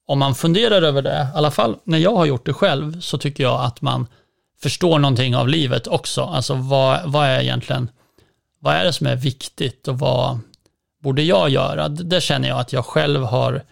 [0.07, 3.19] om man funderar över det, i alla fall när jag har gjort det själv, så
[3.19, 4.07] tycker jag att man
[4.63, 6.23] förstår någonting av livet också.
[6.23, 7.91] Alltså vad, vad är egentligen,
[8.59, 10.39] vad är det som är viktigt och vad
[11.03, 11.89] borde jag göra?
[11.89, 13.63] Det känner jag att jag själv har,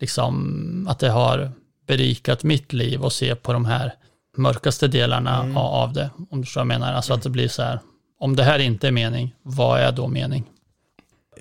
[0.00, 1.52] liksom, att det har
[1.86, 3.94] berikat mitt liv och se på de här
[4.40, 5.56] mörkaste delarna mm.
[5.56, 6.92] av det, om du förstår vad jag menar.
[6.92, 7.80] Alltså att det blir så här,
[8.18, 10.44] om det här inte är mening, vad är då mening?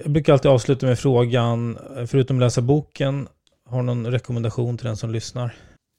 [0.03, 1.77] Jag brukar alltid avsluta med frågan,
[2.07, 3.27] förutom läsa boken,
[3.69, 5.55] har någon rekommendation till den som lyssnar?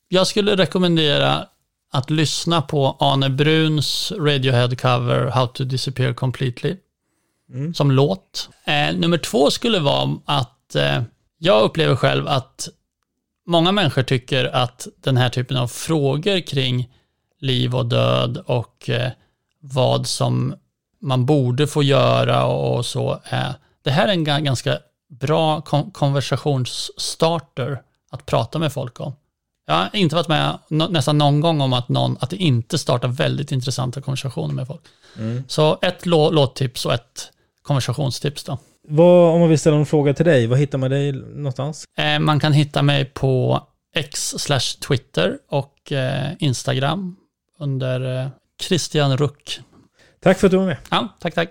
[0.08, 1.46] Jag skulle rekommendera
[1.92, 6.76] att lyssna på Arne Bruns Radiohead-cover How to Disappear Completely
[7.74, 8.48] som låt.
[8.64, 11.02] Eh, nummer två skulle vara att eh,
[11.38, 12.68] jag upplever själv att
[13.50, 16.88] många människor tycker att den här typen av frågor kring
[17.40, 19.10] liv och död och eh,
[19.60, 20.54] vad som
[21.00, 23.20] man borde få göra och, så.
[23.82, 24.78] Det här är en ga- ganska
[25.08, 29.12] bra kon- konversationsstarter att prata med folk om.
[29.66, 30.58] Jag har inte varit med
[30.90, 34.80] nästan någon gång om att, någon, att det inte startar väldigt intressanta konversationer med folk.
[35.48, 37.32] Så ett lå- låttips och ett
[37.62, 38.58] konversationstips då.
[38.92, 41.84] Vad, om man vill ställa en fråga till dig, vad hittar man dig någonstans?
[41.98, 43.62] Eh, man kan hitta mig på
[43.96, 44.34] X
[44.88, 47.16] Twitter och eh, Instagram
[47.58, 48.28] under eh,
[48.62, 49.60] Christian Ruck.
[50.22, 50.76] Tack för att du var med.
[50.90, 51.50] Ja, tack, tack.